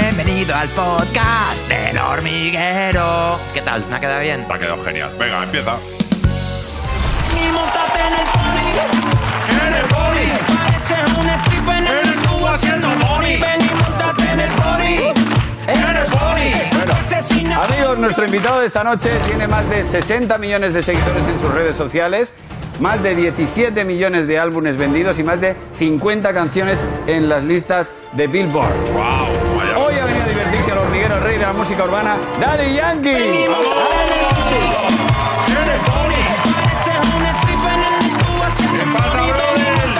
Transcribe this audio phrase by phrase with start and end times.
[0.00, 3.38] Bienvenido al podcast del hormiguero.
[3.52, 3.84] ¿Qué tal?
[3.90, 4.46] ¿Me ha quedado bien?
[4.46, 5.14] Te ha quedado genial.
[5.18, 5.76] Venga, empieza.
[7.36, 8.72] Y montate en el pony.
[9.50, 10.28] En el pony.
[10.56, 13.38] Pareces un stripper en el tubo haciendo money.
[13.38, 15.12] Ven y montate en el pony.
[15.68, 16.90] En el pony.
[16.90, 17.62] Asesina.
[17.62, 21.52] Amigos, nuestro invitado de esta noche tiene más de 60 millones de seguidores en sus
[21.52, 22.32] redes sociales,
[22.80, 27.92] más de 17 millones de álbumes vendidos y más de 50 canciones en las listas
[28.14, 28.72] de Billboard.
[28.94, 29.31] ¡Wow!
[31.32, 33.46] Rey de la música urbana, Daddy Yankee.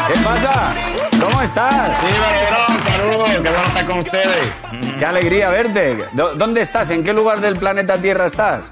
[0.08, 0.74] ¿Qué pasa?
[1.22, 1.98] ¿Cómo estás?
[2.00, 4.52] Sí, Barberón, saludos, qué bueno estar con ustedes.
[4.98, 5.98] Qué alegría verte.
[6.12, 6.90] ¿Dó- ¿Dónde estás?
[6.90, 8.70] ¿En qué lugar del planeta Tierra estás?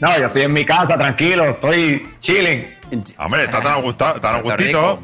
[0.00, 2.73] No, yo estoy en mi casa, tranquilo, estoy chilling.
[2.90, 4.98] En Hombre, está tan a, gusta- tan a Puerto gustito.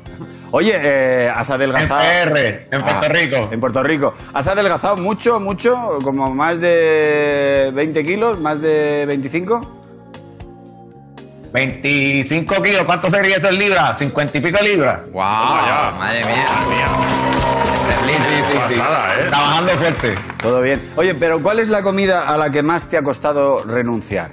[0.52, 2.00] Oye, eh, has En adelgazado.
[2.00, 3.48] PR, en Puerto Ah, Rico.
[3.50, 4.12] En Puerto Rico.
[4.34, 5.98] ¿Has adelgazado mucho, mucho?
[6.02, 8.38] ¿Como más de 20 kilos?
[8.38, 9.76] ¿Más de 25?
[11.52, 13.98] 25 kilos, ¿cuánto sería eso en libras?
[13.98, 15.00] 50 y pico libras.
[15.12, 15.22] ¡Wow!
[15.22, 15.94] Ya.
[15.98, 16.46] Madre mía.
[16.48, 16.86] Madre mía.
[17.90, 18.60] Esterlina.
[18.60, 19.24] Pasada, ¿eh?
[19.28, 20.14] Trabajando fuerte.
[20.40, 20.80] Todo bien.
[20.96, 24.30] Oye, pero ¿cuál es la comida a la que más te ha costado renunciar?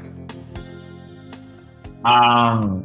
[2.03, 2.83] Am,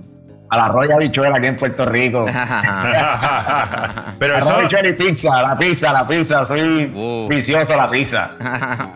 [0.52, 2.24] a la roya bichuela aquí en Puerto Rico.
[4.18, 4.58] Pero eso.
[4.60, 6.44] bichuela y pizza, la pizza, la pizza.
[6.44, 7.26] Soy Uh.
[7.26, 8.30] vicioso a la pizza.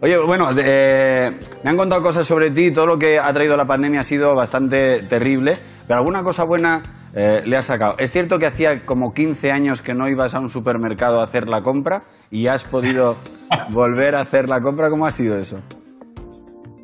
[0.00, 1.30] Oye, bueno, eh,
[1.62, 4.34] me han contado cosas sobre ti, todo lo que ha traído la pandemia ha sido
[4.34, 6.82] bastante terrible, pero alguna cosa buena
[7.14, 7.96] eh, le has sacado.
[7.98, 11.48] Es cierto que hacía como 15 años que no ibas a un supermercado a hacer
[11.48, 13.16] la compra y has podido
[13.70, 14.88] volver a hacer la compra.
[14.90, 15.60] ¿Cómo ha sido eso?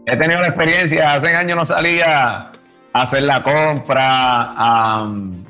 [0.07, 2.51] He tenido la experiencia, hace años no salía
[2.93, 5.45] hacer la compra, am,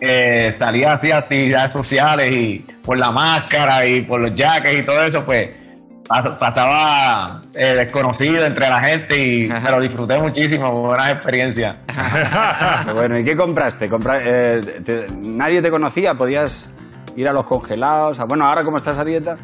[0.00, 4.82] eh, salía así a actividades sociales y por la máscara y por los jackets y
[4.86, 5.50] todo eso, pues
[6.08, 11.76] pas- pasaba eh, desconocido entre la gente y me lo disfruté muchísimo, buenas experiencias.
[12.94, 13.88] Bueno, ¿y qué compraste?
[13.88, 16.14] Compra- eh, te- ¿Nadie te conocía?
[16.14, 16.70] ¿Podías
[17.16, 18.18] ir a los congelados?
[18.20, 19.36] A- Bueno, ahora cómo estás a dieta.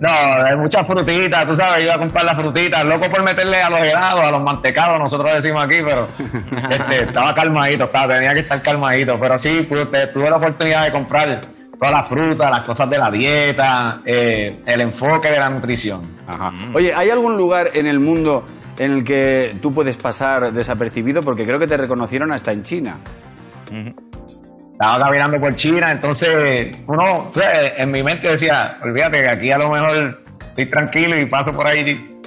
[0.00, 3.68] No, hay muchas frutitas, tú sabes, iba a comprar las frutitas, loco por meterle a
[3.70, 6.06] los helados, a los mantecados, nosotros decimos aquí, pero
[6.70, 10.92] este, estaba calmadito, estaba, tenía que estar calmadito, pero sí, pude- tuve la oportunidad de
[10.92, 11.40] comprar
[11.78, 16.18] todas las frutas, las cosas de la dieta, eh, el enfoque de la nutrición.
[16.26, 16.52] Ajá.
[16.74, 18.44] Oye, ¿hay algún lugar en el mundo
[18.78, 21.22] en el que tú puedes pasar desapercibido?
[21.22, 22.98] Porque creo que te reconocieron hasta en China.
[24.80, 29.50] Estaba caminando por China, entonces uno, o sea, en mi mente decía, olvídate que aquí
[29.50, 32.20] a lo mejor estoy tranquilo y paso por ahí.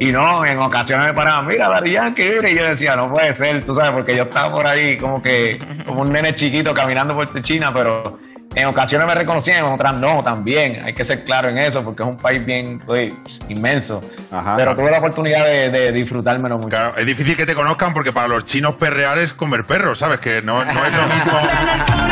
[0.00, 3.32] Y no, en ocasiones me paraban, mira, Dari Yankee, mira", y yo decía, no puede
[3.34, 7.14] ser, tú sabes, porque yo estaba por ahí como que, como un nene chiquito caminando
[7.14, 8.18] por China, pero
[8.54, 10.84] en ocasiones me reconocían, en otras no, también.
[10.84, 13.12] Hay que ser claro en eso, porque es un país bien pues,
[13.48, 14.00] inmenso.
[14.30, 14.56] Ajá.
[14.56, 16.70] pero tuve la oportunidad de, de disfrutármelo mucho.
[16.70, 20.20] Claro, es difícil que te conozcan porque para los chinos perrear es comer perros, ¿sabes?
[20.20, 22.11] Que no, no es lo mismo.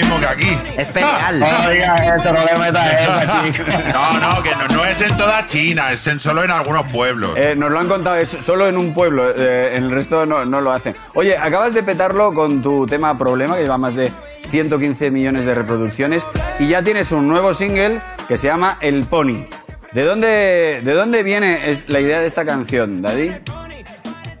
[0.00, 0.58] mismo que aquí.
[0.76, 1.38] Es pereal.
[1.38, 3.92] No digas eso, no le metas esa, chica.
[3.92, 7.32] No, no, que no, no es en toda China, es en, solo en algunos pueblos.
[7.36, 10.44] Eh, nos lo han contado, es solo en un pueblo, eh, en el resto no,
[10.44, 10.96] no lo hacen.
[11.14, 14.10] Oye, acabas de petarlo con tu tema Problema, que lleva más de
[14.48, 16.26] 115 millones de reproducciones,
[16.58, 19.46] y ya tienes un nuevo single que se llama El Pony.
[19.92, 23.32] ¿De dónde, de dónde viene es la idea de esta canción, Daddy?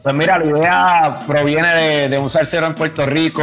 [0.02, 3.42] Pues mira, la idea proviene de, de un salsero en Puerto Rico,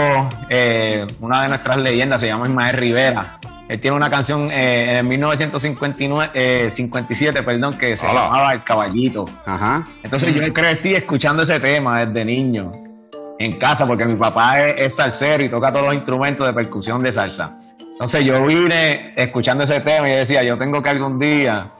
[0.49, 3.39] eh, una de nuestras leyendas se llama Ismael Rivera.
[3.69, 8.23] Él tiene una canción eh, en 1959, eh, 57, perdón, que se Hola.
[8.23, 9.25] llamaba El Caballito.
[9.45, 9.85] Ajá.
[10.03, 12.71] Entonces yo crecí escuchando ese tema desde niño
[13.37, 17.03] en casa porque mi papá es, es salsero y toca todos los instrumentos de percusión
[17.03, 17.59] de salsa.
[17.79, 21.71] Entonces yo vine escuchando ese tema y decía, yo tengo que algún día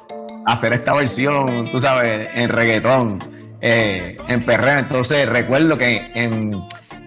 [0.46, 3.20] hacer esta versión, tú sabes, en reggaetón,
[3.62, 4.78] eh, en perreo.
[4.80, 6.52] Entonces recuerdo que en,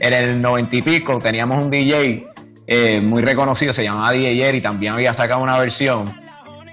[0.01, 2.25] el noventa y pico teníamos un DJ
[2.67, 6.13] eh, muy reconocido, se llamaba DJ y también había sacado una versión.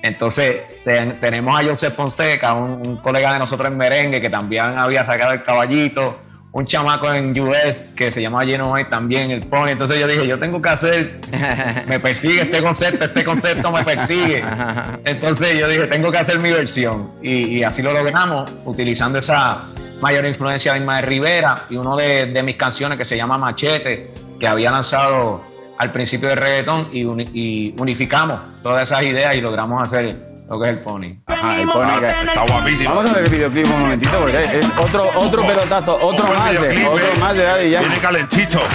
[0.04, 4.64] Entonces ten- tenemos a Joseph Fonseca, un, un colega de nosotros en merengue que también
[4.78, 6.20] había sacado el caballito,
[6.52, 9.68] un chamaco en US que se llama Geno White también, el Pony.
[9.70, 11.20] Entonces yo dije, yo tengo que hacer,
[11.88, 14.44] me persigue este concepto, este concepto me persigue.
[15.06, 17.12] Entonces yo dije, tengo que hacer mi versión.
[17.22, 19.64] Y, y así lo logramos, utilizando esa
[20.02, 24.08] mayor influencia de Ismael Rivera y uno de, de mis canciones que se llama Machete,
[24.40, 25.42] que había lanzado
[25.78, 30.16] al principio del reggaetón y, uni- y unificamos todas esas ideas y logramos hacer
[30.50, 31.18] lo que es el pony.
[31.26, 32.08] Ajá, el pony que...
[32.08, 32.90] está guapísimo.
[32.90, 36.86] Vamos a ver el videoclip un momentito porque es otro, otro pelotazo, otro más de,
[36.86, 37.82] otro más de Daddy ya.
[37.82, 37.98] Viene.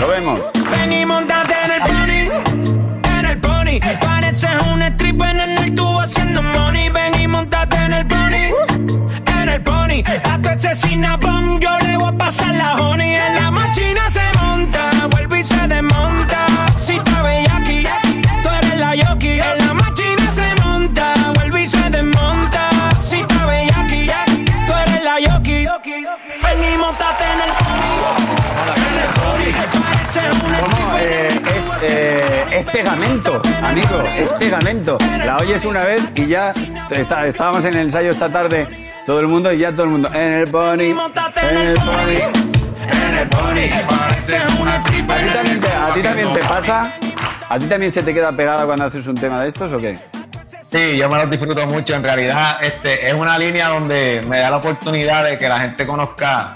[0.00, 0.40] Lo vemos.
[0.70, 3.80] Ven y montate en el pony, en el pony.
[4.00, 6.90] Pareces un stripper en el tubo haciendo money.
[6.90, 8.52] Ven y montate en el pony,
[9.40, 10.02] en el pony.
[10.30, 13.14] A tu asesina bomb yo le voy a pasar la honey.
[13.14, 16.46] En la máquina se monta, vuelve y se desmonta.
[16.76, 17.86] Si te veía aquí,
[18.42, 19.40] tú eres la yoki.
[26.92, 27.92] Montate en el pony.
[28.76, 29.82] En el pony.
[29.82, 30.98] Pareces un ¿Cómo?
[30.98, 34.98] Eh, es, eh, es pegamento, amigo, es pegamento.
[35.24, 36.52] La oyes una vez y ya
[36.90, 38.66] está- estábamos en el ensayo esta tarde,
[39.06, 40.10] todo el mundo y ya todo el mundo.
[40.12, 42.20] En el pony, en el pony,
[42.90, 43.68] en el pony.
[44.72, 46.92] ¿A ti también te, a ti también te pasa?
[47.48, 49.98] ¿A ti también se te queda pegada cuando haces un tema de estos o qué?
[50.70, 51.94] Sí, yo me los disfruto mucho.
[51.94, 55.86] En realidad, este es una línea donde me da la oportunidad de que la gente
[55.86, 56.54] conozca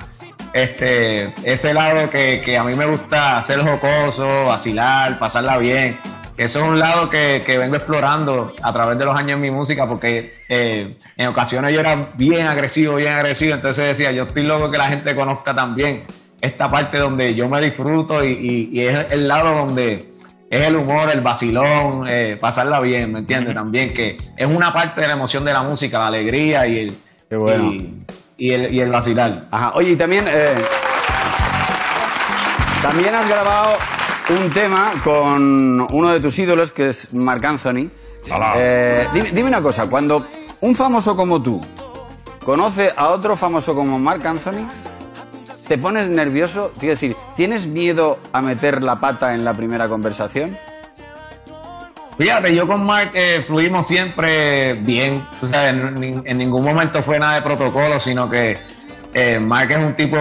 [0.62, 5.98] este ese lado que, que a mí me gusta ser jocoso, vacilar, pasarla bien.
[6.38, 9.50] Eso es un lado que, que vengo explorando a través de los años en mi
[9.50, 13.54] música, porque eh, en ocasiones yo era bien agresivo, bien agresivo.
[13.54, 16.02] Entonces decía, yo estoy loco que la gente conozca también
[16.40, 19.94] esta parte donde yo me disfruto y, y- y es el lado donde
[20.50, 23.54] es el humor, el vacilón, eh, pasarla bien, ¿me entiendes?
[23.62, 26.94] También que es una parte de la emoción de la música, la alegría y el,
[27.30, 27.72] Qué bueno.
[27.72, 28.02] y,
[28.36, 29.44] y el, y el vacilar.
[29.50, 29.72] Ajá.
[29.74, 30.54] Oye, y también, eh,
[32.82, 33.76] también has grabado
[34.30, 37.90] un tema con uno de tus ídolos, que es Marc Anthony.
[38.30, 38.54] Hola.
[38.56, 40.26] Eh, dime, dime una cosa, cuando
[40.60, 41.64] un famoso como tú
[42.44, 44.68] conoce a otro famoso como Marc Anthony,
[45.68, 46.72] ¿te pones nervioso?
[46.78, 50.58] Quiero decir, ¿tienes miedo a meter la pata en la primera conversación?
[52.18, 55.22] Fíjate, yo con Mark eh, fluimos siempre bien.
[55.42, 58.56] O sea, en, ningún momento fue nada de protocolo, sino que
[59.12, 60.16] eh, Mark es un tipo,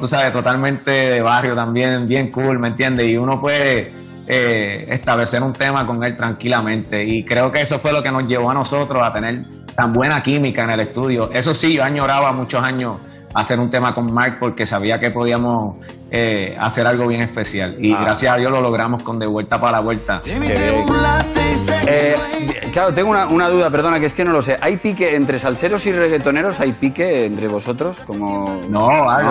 [0.00, 3.06] tú sabes, totalmente de barrio también, bien cool, ¿me entiendes?
[3.06, 3.92] Y uno puede
[4.26, 7.04] eh, establecer un tema con él tranquilamente.
[7.04, 9.44] Y creo que eso fue lo que nos llevó a nosotros a tener
[9.76, 11.30] tan buena química en el estudio.
[11.32, 12.96] Eso sí, yo añoraba muchos años
[13.36, 15.76] hacer un tema con Mark porque sabía que podíamos
[16.10, 17.76] eh, hacer algo bien especial.
[17.80, 17.98] Y Ah.
[18.02, 20.20] gracias a Dios lo logramos con De Vuelta para la Vuelta.
[21.88, 22.16] Eh,
[22.72, 24.58] claro, tengo una, una duda, perdona, que es que no lo sé.
[24.60, 26.60] ¿Hay pique entre salseros y reggaetoneros?
[26.60, 27.98] ¿Hay pique entre vosotros?
[28.06, 28.60] Como...
[28.68, 28.86] ¿No?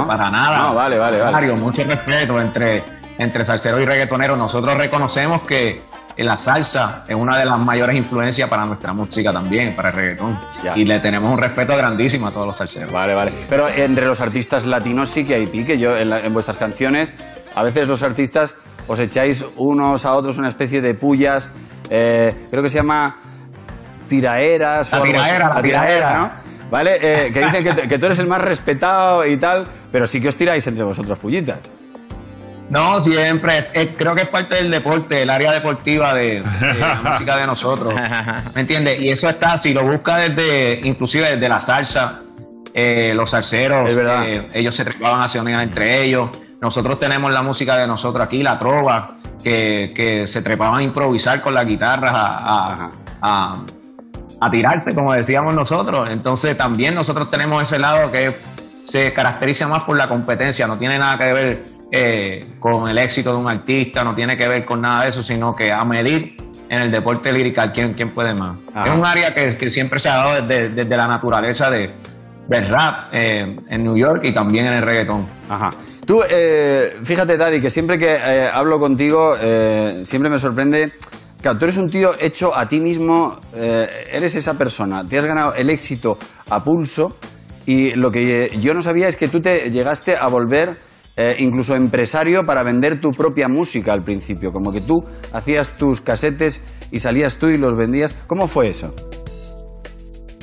[0.08, 0.58] para nada.
[0.58, 1.32] No, vale, vale, vale.
[1.32, 2.84] Mario, mucho respeto entre,
[3.18, 4.38] entre salseros y reggaetoneros.
[4.38, 5.82] Nosotros reconocemos que
[6.24, 10.40] la salsa es una de las mayores influencias para nuestra música también, para el reggaetón.
[10.64, 10.78] Ya.
[10.78, 12.92] Y le tenemos un respeto grandísimo a todos los salseros.
[12.92, 13.32] Vale, vale.
[13.50, 15.78] Pero entre los artistas latinos sí que hay pique.
[15.78, 17.14] Yo en, la- en vuestras canciones,
[17.54, 18.56] a veces los artistas
[18.88, 21.52] os echáis unos a otros una especie de pullas.
[21.90, 23.16] eh, creo que se llama
[24.08, 25.30] tiraeras La o algo así.
[25.32, 26.14] tiraera, la tiraera.
[26.18, 26.32] ¿no?
[26.72, 26.98] ¿Vale?
[27.02, 30.28] Eh, que dicen que, que tú eres el más respetado y tal, pero sí que
[30.30, 31.60] os tiráis entre vosotros pullitas.
[32.70, 33.68] No, siempre.
[33.74, 37.46] eh, creo que es parte del deporte, el área deportiva de, de la música de
[37.46, 37.94] nosotros.
[38.56, 39.02] ¿Me entiendes?
[39.02, 42.22] Y eso está, si lo busca desde, inclusive desde la salsa,
[42.74, 46.30] eh, los salseros, eh, ellos se trepaban a unidad entre ellos.
[46.62, 49.14] Nosotros tenemos la música de nosotros aquí, la trova,
[49.44, 52.38] que, que se trepaban a improvisar con las guitarras, a,
[52.72, 52.92] Ajá.
[53.22, 53.66] a, a-
[54.42, 56.10] a tirarse, como decíamos nosotros.
[56.12, 58.36] Entonces también nosotros tenemos ese lado que
[58.86, 61.62] se caracteriza más por la competencia, no tiene nada que ver
[61.92, 65.24] eh, con el éxito de un artista, no tiene que ver con nada de eso,
[65.24, 66.36] sino que a medir
[66.70, 68.58] en el deporte lírica quién, quién puede más.
[68.74, 68.88] Ajá.
[68.88, 71.94] Es un área que, que siempre se ha dado desde, desde la naturaleza de,
[72.48, 75.26] del rap eh, en New York y también en el reggaetón.
[75.50, 75.72] Ajá.
[76.06, 80.92] Tú, eh, fíjate, Daddy, que siempre que eh, hablo contigo, eh, siempre me sorprende.
[81.42, 85.26] Claro, tú eres un tío hecho a ti mismo, eh, eres esa persona, te has
[85.26, 86.18] ganado el éxito
[86.50, 87.18] a pulso
[87.68, 90.78] y lo que yo no sabía es que tú te llegaste a volver
[91.18, 95.04] eh, incluso empresario para vender tu propia música al principio, como que tú
[95.34, 98.26] hacías tus casetes y salías tú y los vendías.
[98.28, 98.94] ¿Cómo fue eso?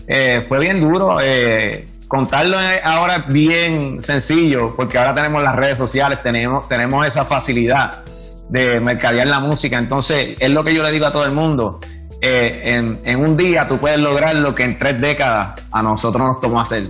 [0.06, 1.20] Eh, fue bien duro.
[1.22, 7.24] eh, contarlo ahora es bien sencillo, porque ahora tenemos las redes sociales, tenemos, tenemos esa
[7.24, 8.02] facilidad
[8.50, 9.78] de mercadear la música.
[9.78, 11.78] Entonces, es lo que yo le digo a todo el mundo.
[12.20, 16.22] eh, en, en un día tú puedes lograr lo que en tres décadas a nosotros
[16.26, 16.84] nos tomó hacer.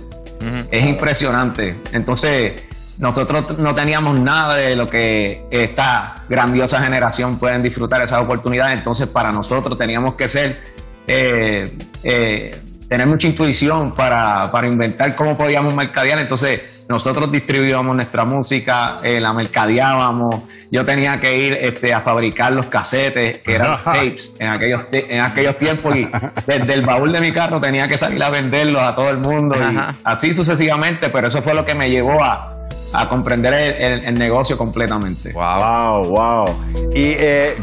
[0.71, 1.77] Es impresionante.
[1.93, 2.61] Entonces,
[2.99, 8.71] nosotros no teníamos nada de lo que esta grandiosa generación pueden disfrutar esa oportunidad.
[8.71, 10.59] Entonces, para nosotros teníamos que ser,
[11.07, 11.63] eh,
[12.03, 12.51] eh,
[12.87, 16.19] tener mucha intuición para, para inventar cómo podíamos mercadear.
[16.19, 20.43] Entonces, nosotros distribuíamos nuestra música, eh, la mercadeábamos.
[20.69, 25.21] Yo tenía que ir este, a fabricar los casetes, que eran tapes, en aquellos, en
[25.21, 25.95] aquellos tiempos.
[25.95, 26.07] Y
[26.45, 29.55] desde el baúl de mi carro tenía que salir a venderlos a todo el mundo.
[29.55, 32.52] Y así sucesivamente, pero eso fue lo que me llevó a,
[32.93, 35.31] a comprender el, el- el negocio completamente.
[35.33, 35.59] Wow.
[35.59, 36.55] Wow, wow.
[36.93, 37.55] Y eh,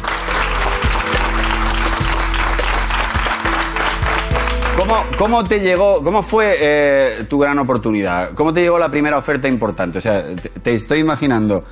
[4.76, 8.30] ¿Cómo, cómo te llegó, cómo fue eh, tu gran oportunidad?
[8.30, 9.98] ¿Cómo te llegó la primera oferta importante?
[9.98, 11.62] O sea, te, te estoy imaginando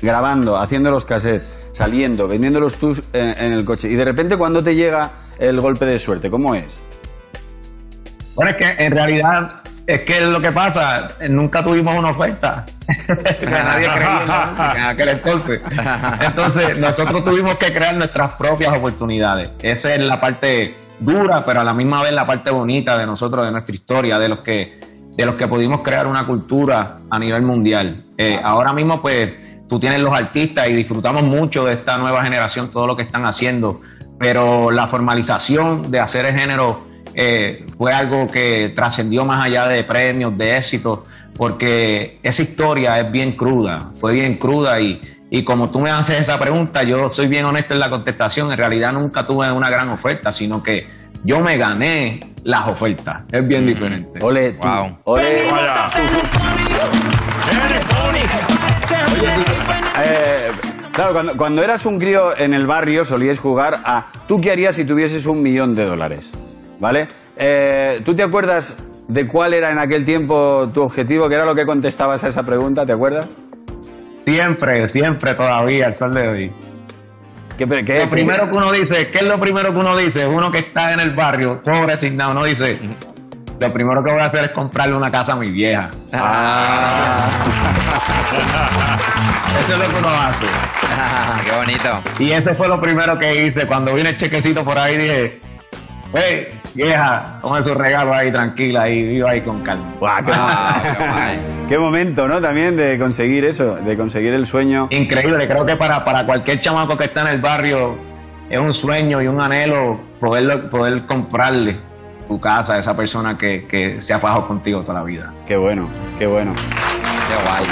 [0.00, 4.62] grabando, haciendo los cassettes, saliendo, vendiéndolos tú en, en el coche y de repente cuando
[4.62, 6.80] te llega el golpe de suerte, ¿cómo es?
[8.36, 12.64] Bueno, es que en realidad es que lo que pasa, nunca tuvimos una oferta.
[13.08, 15.60] Nadie creía en la música en aquel entonces.
[16.20, 19.52] Entonces, nosotros tuvimos que crear nuestras propias oportunidades.
[19.60, 23.44] Esa es la parte dura, pero a la misma vez la parte bonita de nosotros,
[23.44, 24.80] de nuestra historia, de los que,
[25.16, 28.06] de los que pudimos crear una cultura a nivel mundial.
[28.16, 32.70] Eh, ahora mismo, pues, tú tienes los artistas y disfrutamos mucho de esta nueva generación,
[32.70, 33.82] todo lo que están haciendo,
[34.18, 39.84] pero la formalización de hacer el género eh, fue algo que trascendió más allá de
[39.84, 41.00] premios, de éxitos,
[41.36, 46.20] porque esa historia es bien cruda, fue bien cruda y, y como tú me haces
[46.20, 49.88] esa pregunta, yo soy bien honesto en la contestación, en realidad nunca tuve una gran
[49.90, 50.86] oferta, sino que
[51.24, 54.18] yo me gané las ofertas, es bien diferente.
[54.22, 54.98] Ole tú, Wow.
[55.04, 55.50] ole.
[55.50, 55.90] Vaya.
[60.02, 60.50] Eh,
[60.92, 64.76] claro, cuando, cuando eras un crío en el barrio solías jugar a ¿tú qué harías
[64.76, 66.32] si tuvieses un millón de dólares?
[66.80, 67.08] ¿Vale?
[67.36, 68.76] Eh, ¿Tú te acuerdas
[69.08, 71.28] de cuál era en aquel tiempo tu objetivo?
[71.28, 72.84] ¿Qué era lo que contestabas a esa pregunta?
[72.86, 73.26] ¿Te acuerdas?
[74.24, 76.52] Siempre, siempre todavía, el sol de hoy.
[77.58, 80.26] ¿Qué, qué- Lo primero que uno dice, ¿qué es lo primero que uno dice?
[80.26, 82.78] Uno que está en el barrio, pobre asignado, uno dice,
[83.60, 85.90] lo primero que voy a hacer es comprarle una casa a mi vieja.
[86.12, 87.28] Ah,
[89.64, 90.46] Eso es lo que uno hace.
[91.44, 92.02] qué bonito.
[92.18, 93.66] Y ese fue lo primero que hice.
[93.66, 95.40] Cuando vine el chequecito por ahí dije,
[96.12, 99.94] hey, vieja, toma su regalo ahí tranquila y viva ahí con calma.
[100.00, 101.66] Buah, qué, Ah, qué guay.
[101.68, 102.40] qué momento, ¿no?
[102.40, 104.88] También de conseguir eso, de conseguir el sueño.
[104.90, 107.96] Increíble, creo que para, para cualquier chamaco que está en el barrio
[108.50, 111.78] es un sueño y un anhelo poder, poder comprarle
[112.28, 115.32] tu casa a esa persona que, que se ha fajado contigo toda la vida.
[115.46, 115.88] Qué bueno,
[116.18, 116.54] qué bueno.
[116.54, 117.64] Qué guay.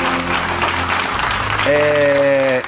[1.68, 2.60] Eh,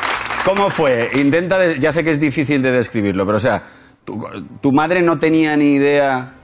[0.44, 1.10] ¿Cómo fue?
[1.14, 3.62] Intenta, de- ya sé que es difícil de describirlo, pero o sea,
[4.04, 6.34] tu, madre no tenía ni idea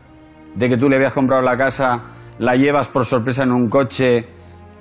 [0.55, 2.03] de que tú le habías comprado la casa,
[2.39, 4.27] la llevas por sorpresa en un coche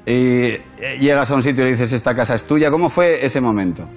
[0.06, 0.62] y eh,
[1.00, 2.72] llegas a un sitio y le dices esta casa es tuya.
[2.72, 3.88] ¿Cómo fue ese momento?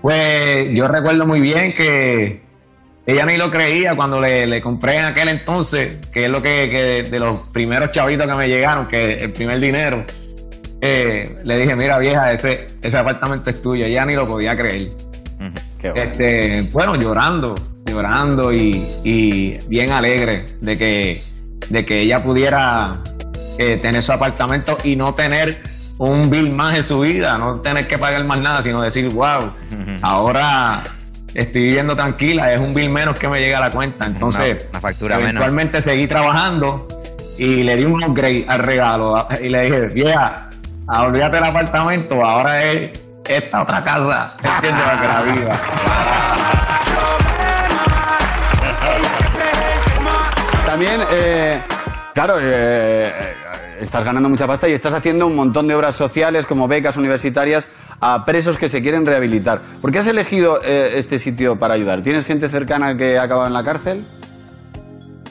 [0.00, 2.40] Pues yo recuerdo muy bien que
[3.04, 6.68] ella ni lo creía cuando le, le compré en aquel entonces, que es lo que,
[6.70, 10.04] que de los primeros chavitos que me llegaron, que el primer dinero,
[10.80, 14.92] eh, le dije, mira vieja, ese, ese apartamento es tuyo, ella ni lo podía creer.
[15.80, 16.02] Qué bueno.
[16.10, 17.54] Este, bueno, llorando,
[17.86, 21.20] llorando y, y bien alegre de que,
[21.68, 23.00] de que ella pudiera
[23.58, 25.58] eh, tener su apartamento y no tener
[25.98, 29.50] un bill más en su vida, no tener que pagar más nada, sino decir, wow,
[30.02, 30.82] ahora
[31.34, 34.06] estoy viviendo tranquila, es un bill menos que me llega a la cuenta.
[34.06, 35.30] Entonces, Una- una factura menos.
[35.30, 36.86] eventualmente seguí trabajando
[37.38, 40.50] y le di un upgrade al regalo y le dije, vieja,
[40.88, 45.52] olvídate del apartamento, ahora es esta otra casa, para que la viva.
[50.66, 51.60] También, eh,
[52.14, 53.12] claro, eh, eh,
[53.80, 57.68] estás ganando mucha pasta y estás haciendo un montón de obras sociales como becas universitarias
[58.00, 59.60] a presos que se quieren rehabilitar.
[59.80, 62.02] ¿Por qué has elegido eh, este sitio para ayudar?
[62.02, 64.06] ¿Tienes gente cercana que ha acabado en la cárcel?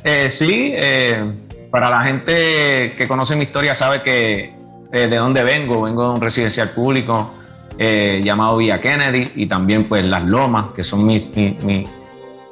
[0.04, 1.24] Eh, sí, eh,
[1.72, 4.56] para la gente que conoce mi historia sabe que
[4.92, 5.82] de dónde vengo.
[5.82, 7.34] Vengo de un residencial público
[7.78, 11.84] eh, llamado Villa Kennedy y también pues Las Lomas, que son mis, mi- mi-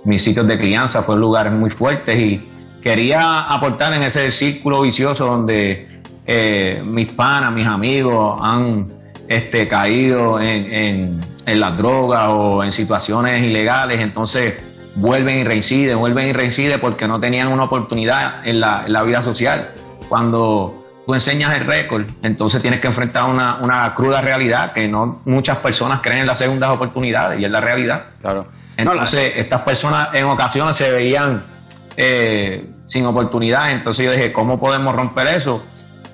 [0.04, 2.42] mis sitios de crianza, fueron lugares muy fuertes y
[2.82, 5.88] quería aportar en ese círculo vicioso donde
[6.28, 8.88] eh, mis panas, mis amigos han
[9.28, 14.54] este, caído en, en- en las drogas o en situaciones ilegales, entonces
[14.96, 19.04] vuelven y reinciden, vuelven y reinciden porque no tenían una oportunidad en la, en la
[19.04, 19.72] vida social.
[20.08, 25.22] Cuando tú enseñas el récord, entonces tienes que enfrentar una, una cruda realidad que no
[25.26, 28.06] muchas personas creen en las segundas oportunidades y es la realidad.
[28.22, 28.48] Claro.
[28.80, 31.44] No, la- Entonces, estas personas en ocasiones se veían
[31.98, 33.72] eh, sin oportunidad.
[33.72, 35.64] Entonces yo dije, ¿cómo podemos romper eso?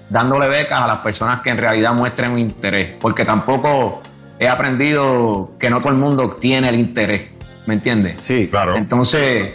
[0.09, 2.95] Dándole becas a las personas que en realidad muestren un interés.
[2.99, 4.01] Porque tampoco
[4.39, 7.29] he aprendido que no todo el mundo tiene el interés.
[7.65, 8.15] ¿Me entiendes?
[8.19, 8.75] sí, Claro.
[8.75, 9.53] Entonces,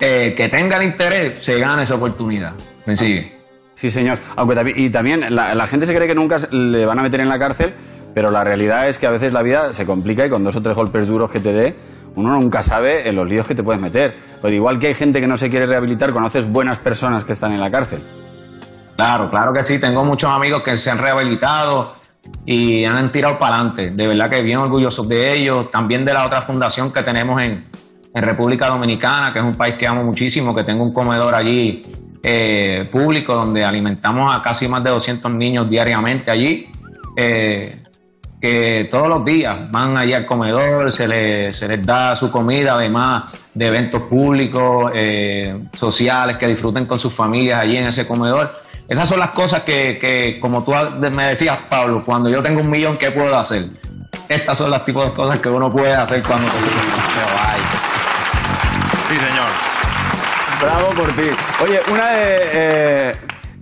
[0.00, 2.52] eh, que tenga el interés, se gana esa oportunidad.
[2.86, 3.35] ¿Me sigue?
[3.76, 4.18] Sí, señor.
[4.36, 7.38] Aunque y también la, gente se cree que nunca le van a meter en la
[7.38, 7.74] cárcel,
[8.14, 10.62] pero la realidad es que a veces la vida se complica y con dos o
[10.62, 11.76] tres golpes duros que te dé,
[12.14, 14.16] uno nunca sabe en los líos que te puedes meter.
[14.40, 17.52] Pero igual que hay gente que no se quiere rehabilitar, conoces buenas personas que están
[17.52, 18.02] en la cárcel.
[18.96, 19.78] Claro, claro que sí.
[19.78, 21.96] Tengo muchos amigos que se han rehabilitado
[22.46, 23.90] y han tirado para adelante.
[23.90, 25.70] De verdad que bien orgullosos de ellos.
[25.70, 27.66] También de la otra fundación que tenemos en,
[28.14, 31.82] en República Dominicana, que es un país que amo muchísimo, que tengo un comedor allí
[32.28, 36.64] eh, público donde alimentamos a casi más de 200 niños diariamente allí.
[37.16, 37.82] eh,
[38.40, 42.74] que todos los días van allí al comedor, se les, se les da su comida,
[42.74, 48.54] además de eventos públicos, eh, sociales, que disfruten con sus familias allí en ese comedor.
[48.88, 50.72] Esas son las cosas que, que, como tú
[51.12, 53.64] me decías, Pablo, cuando yo tengo un millón, ¿qué puedo hacer?
[54.28, 56.48] Estas son las tipos de cosas que uno puede hacer cuando.
[60.60, 61.28] Bravo por ti.
[61.64, 62.38] Oye, una de.
[62.52, 63.14] eh,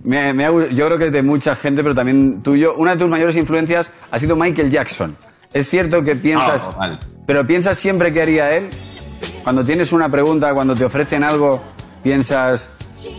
[0.05, 3.09] me- me ha yo creo que de mucha gente, pero también tuyo, una de tus
[3.09, 5.17] mayores influencias ha sido Michael Jackson.
[5.53, 6.69] ¿Es cierto que piensas.
[6.69, 6.99] Ah, total.
[7.27, 8.69] pero piensas siempre que haría él?
[9.43, 11.63] Cuando tienes una pregunta, cuando te ofrecen algo,
[12.03, 12.71] piensas.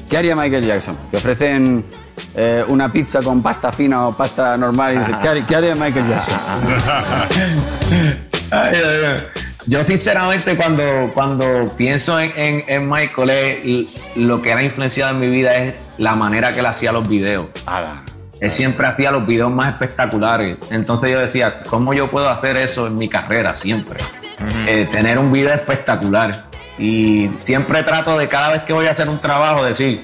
[0.09, 0.97] ¿Qué haría Michael Jackson?
[1.11, 1.85] Te ofrecen
[2.33, 5.75] eh, una pizza con pasta fina o pasta normal y dices, ¿qué haría, qué haría
[5.75, 6.39] Michael Jackson?
[9.67, 15.19] Yo sinceramente cuando, cuando pienso en, en- en Michael, eh, lo que era influenciado en
[15.19, 17.47] mi vida es la manera que él hacía los videos.
[18.39, 20.57] Él siempre hacía los videos más espectaculares.
[20.69, 23.99] Entonces yo decía, ¿cómo yo puedo hacer eso en mi carrera siempre?
[24.67, 26.45] Eh, tener un video espectacular.
[26.77, 30.03] Y siempre trato de cada vez que voy a hacer un trabajo decir,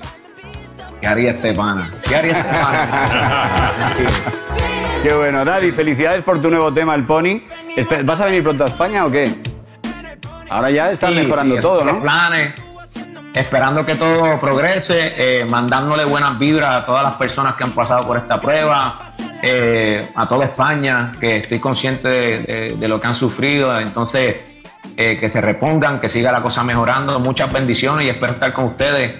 [1.01, 1.91] ¿qué haría este pana?
[2.07, 3.91] ¿Qué haría este pana?
[5.03, 7.41] Qué bueno, Daddy, felicidades por tu nuevo tema, el Pony.
[8.05, 9.31] ¿Vas a venir pronto a España o qué?
[10.51, 12.01] Ahora ya están Sí, mejorando sí, todo, ¿no?
[12.01, 12.53] planes,
[13.33, 18.05] esperando que todo progrese, eh, mandándole buenas vibras a todas las personas que han pasado
[18.05, 18.99] por esta prueba,
[19.41, 24.35] eh, a toda España, que estoy consciente de, de- de lo que han sufrido, entonces
[24.97, 28.65] eh, que se repongan, que siga la cosa mejorando, muchas bendiciones y espero estar con
[28.65, 29.13] ustedes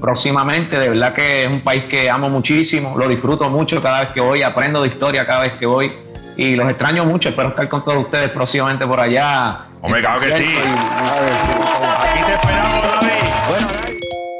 [0.00, 4.10] próximamente, de verdad que es un país que amo muchísimo, lo disfruto mucho cada vez
[4.12, 5.92] que voy, aprendo de historia cada vez que voy.
[6.36, 9.64] Y los extraño mucho, espero estar con todos ustedes próximamente por allá.
[9.80, 10.58] Hombre, claro que sí.
[10.58, 13.08] Aquí te esperamos, David.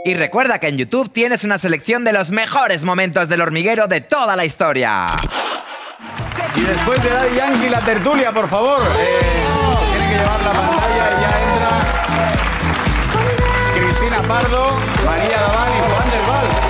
[0.04, 4.00] Y recuerda que en YouTube tienes una selección de los mejores momentos del hormiguero de
[4.00, 5.06] toda la historia.
[6.56, 8.80] Y después de Daddy Yankee, la tertulia, por favor.
[8.82, 9.20] Eh,
[9.92, 11.70] tiene que llevar la pantalla y ya entra
[13.74, 16.67] Cristina Pardo, María Laván y Juan del Val.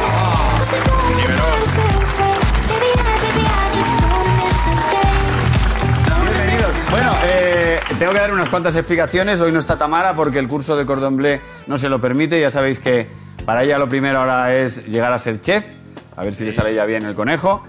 [6.90, 9.40] Bueno, eh, tengo que dar unas cuantas explicaciones.
[9.42, 12.40] Hoy no está Tamara porque el curso de cordon bleu no se lo permite.
[12.40, 13.06] Ya sabéis que
[13.44, 15.66] para ella lo primero ahora es llegar a ser chef.
[16.16, 17.62] A ver si le sale ya bien el conejo.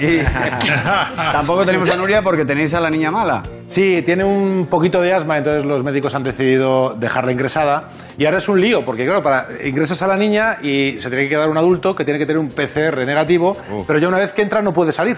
[0.00, 0.18] Y
[1.32, 3.42] tampoco tenemos a Nuria porque tenéis a la niña mala.
[3.66, 7.88] Sí, tiene un poquito de asma, entonces los médicos han decidido dejarla ingresada.
[8.18, 11.24] Y ahora es un lío, porque claro, para, ingresas a la niña y se tiene
[11.24, 14.34] que quedar un adulto que tiene que tener un PCR negativo, pero ya una vez
[14.34, 15.16] que entra no puede salir.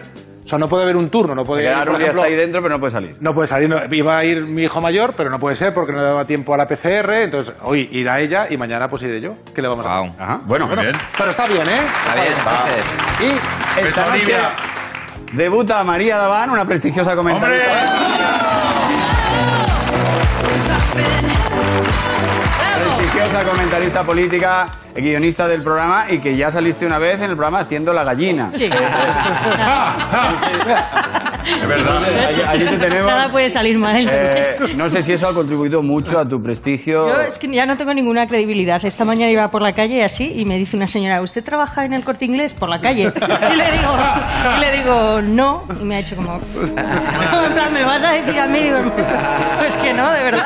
[0.49, 2.75] O sea, no puede haber un turno, no puede Nuria ejemplo, está ahí dentro, pero
[2.77, 3.17] no puede salir.
[3.21, 5.93] No puede salir, no- iba a ir mi hijo mayor, pero no puede ser porque
[5.93, 9.21] no le daba tiempo a la PCR, entonces hoy irá ella y mañana pues iré
[9.21, 9.37] yo.
[9.55, 10.13] ¿Qué le vamos a hacer?
[10.19, 10.41] Ajá.
[10.47, 10.93] Bueno, Muy bien.
[11.19, 11.81] Pero está bien, ¿eh?
[11.85, 12.85] Está bien, entonces.
[13.77, 14.51] Y esta noche Olivia.
[15.35, 17.63] debuta María Daván, una prestigiosa ¡Hombre!
[21.79, 27.61] Prestigiosa comentarista política, guionista del programa y que ya saliste una vez en el programa
[27.61, 28.51] haciendo la gallina.
[31.61, 32.03] Es verdad.
[32.29, 33.07] Allí, allí te tenemos.
[33.07, 33.97] Nada puede salir mal.
[33.97, 34.55] entonces.
[34.71, 37.09] Eh, no sé si eso ha contribuido mucho a tu prestigio.
[37.09, 38.85] Yo es que ya no tengo ninguna credibilidad.
[38.85, 41.93] Esta mañana iba por la calle así y me dice una señora, ¿usted trabaja en
[41.93, 43.13] el corte inglés por la calle?
[43.15, 43.97] Y le digo,
[44.57, 45.65] y le digo no.
[45.81, 46.41] Y me ha hecho como...
[47.49, 48.61] En plan, ¿me lo vas a decir a mí?
[48.61, 48.79] Digo,
[49.59, 50.45] pues que no, de verdad.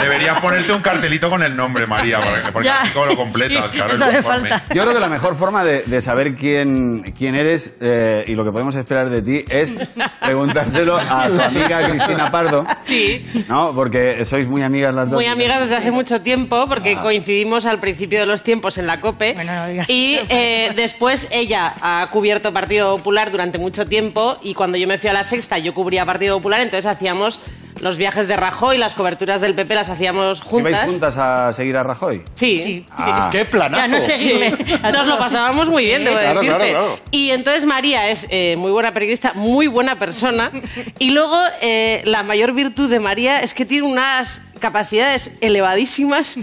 [0.00, 2.82] Deberías ponerte un cartelito con el nombre, María, porque, porque Ya.
[2.82, 3.94] así todo lo completas, Sí, claro.
[3.94, 4.64] eso hace falta.
[4.74, 8.44] Yo creo que la mejor forma de, de saber quién, quién eres eh, y lo
[8.44, 9.76] que podemos esperar de ti es
[10.20, 12.64] preguntárselo a tu amiga Cristina Pardo.
[12.82, 13.74] Sí, ¿No?
[13.74, 15.16] Porque sois muy amigas las dos.
[15.18, 19.00] muy amigas desde hace mucho tiempo porque coincidimos al principio de los tiempos en la
[19.00, 19.34] COPE.
[19.34, 20.26] Bueno, no digas y eso.
[20.28, 25.10] eh, después ella ha cubierto Partido Popular durante mucho tiempo y cuando yo me fui
[25.10, 27.40] a la sexta yo cubría Partido Popular, entonces hacíamos
[27.84, 30.90] los viajes de Rajoy, las coberturas del PP las hacíamos ¿Si vais juntas.
[30.90, 32.22] juntas a seguir a Rajoy?
[32.34, 32.84] Sí, sí.
[32.92, 33.28] Ah.
[33.30, 33.82] ¡Qué planazo!
[33.82, 34.32] Ya no Sí,
[34.92, 36.58] nos lo pasábamos muy bien, debo Claro, decirte.
[36.70, 37.00] claro, claro.
[37.10, 40.50] Y entonces María es eh, muy buena periodista, muy buena persona.
[40.98, 46.38] Y luego eh, la mayor virtud de María es que tiene unas capacidades elevadísimas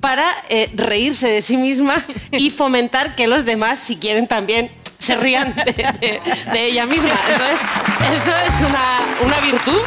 [0.00, 1.94] para eh, reírse de sí misma
[2.30, 6.20] y fomentar que los demás, si quieren también, se rían de,
[6.52, 7.10] de- ella misma.
[7.28, 7.60] Entonces,
[8.14, 9.80] eso es una, una virtud.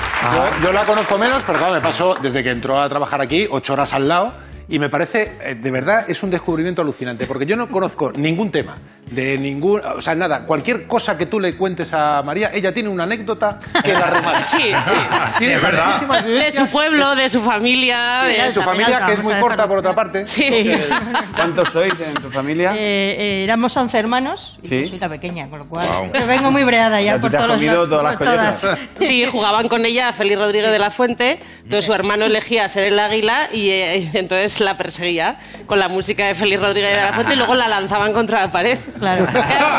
[0.64, 3.74] Yo, la conozco menos, pero claro, me pasó desde que entró a trabajar aquí ocho
[3.74, 4.34] horas al lado
[4.70, 8.52] y me parece, eh, de verdad, es un descubrimiento alucinante, porque yo no conozco ningún
[8.52, 8.76] tema,
[9.10, 12.90] de ningún, o sea, nada, cualquier cosa que tú le cuentes a María, ella tiene
[12.90, 14.42] una anécdota que la remata.
[14.44, 14.96] Sí, sí.
[15.40, 16.24] Tiene Es verdad.
[16.26, 18.24] De su pueblo, de su familia.
[18.24, 20.26] de de- su familia, que es muy corta por otra parte.
[20.28, 20.72] Sí.
[21.36, 22.74] ¿Cuántos sois en tu familia?
[22.76, 24.82] Eh, eh, éramos 11 hermanos y Sí.
[24.84, 26.12] yo soy la pequeña, con lo cual Guau.
[26.14, 28.04] yo vengo muy breada O ya sea, tú por te has todos comido los- todas
[28.04, 28.68] las por collejas.
[29.00, 33.00] Sí, jugaban con ella Félix Rodríguez de la Fuente, entonces su hermano elegía ser el
[33.00, 37.34] águila y eh, entonces la perseguía con la música de Félix Rodríguez de la Fuente
[37.34, 38.78] y luego la lanzaban contra la pared.
[39.00, 39.28] Claro.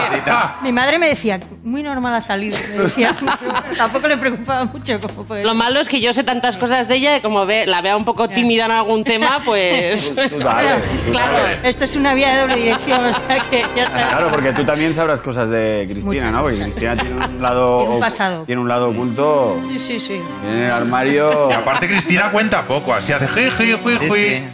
[0.62, 2.56] Mi madre me decía, muy normal ha salido.
[2.76, 3.14] Me decía,
[3.76, 4.98] tampoco le preocupaba mucho
[5.42, 7.96] Lo malo es que yo sé tantas cosas de ella y como ve, la vea
[7.96, 10.14] un poco tímida en algún tema, pues...
[10.14, 11.32] Dale, Claro.
[11.32, 11.58] dale.
[11.68, 14.06] Esto es una vía de doble dirección, o sea que ya sabes.
[14.08, 16.42] Claro, porque tú también sabrás cosas de Cristina, Muchas ¿no?
[16.42, 16.60] Porque.
[16.60, 18.44] Cristina tiene un lado, Tiene un pasado.
[18.44, 19.60] tiene un lado oculto.
[19.72, 20.20] Sí, sí, sí.
[20.42, 21.50] Tiene el armario.
[21.50, 24.08] Y aparte Cristina cuenta poco, así hace ji, Sí,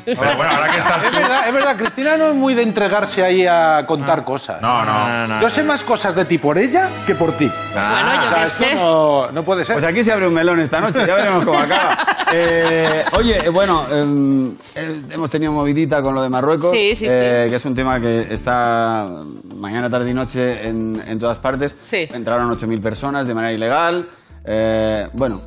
[0.06, 0.13] sí.
[0.18, 1.16] Pero bueno, ahora que estás Es tú...
[1.16, 4.60] verdad, es verdad, Cristina no es muy de entregarse ahí a contar cosas.
[4.60, 4.92] No, no.
[5.08, 7.50] No, no, Yo sé más cosas de ti por ella que por ti.
[7.72, 8.74] Bueno, O yo sea, qué esto sé.
[8.74, 9.74] no, no puede ser.
[9.76, 11.98] Pues aquí se abre un melón esta noche, ya veremos cómo acaba.
[12.36, 17.06] Eh, oye, eh, bueno, em, eh, hemos tenido movidita con lo de Marruecos, Sí, sí,
[17.08, 19.06] eh, que es un tema que está
[19.54, 21.76] mañana, tarde y noche en, en todas partes.
[21.80, 22.08] Sí.
[22.12, 24.08] Entraron 8.000 personas de manera ilegal.
[24.44, 25.40] Eh, bueno,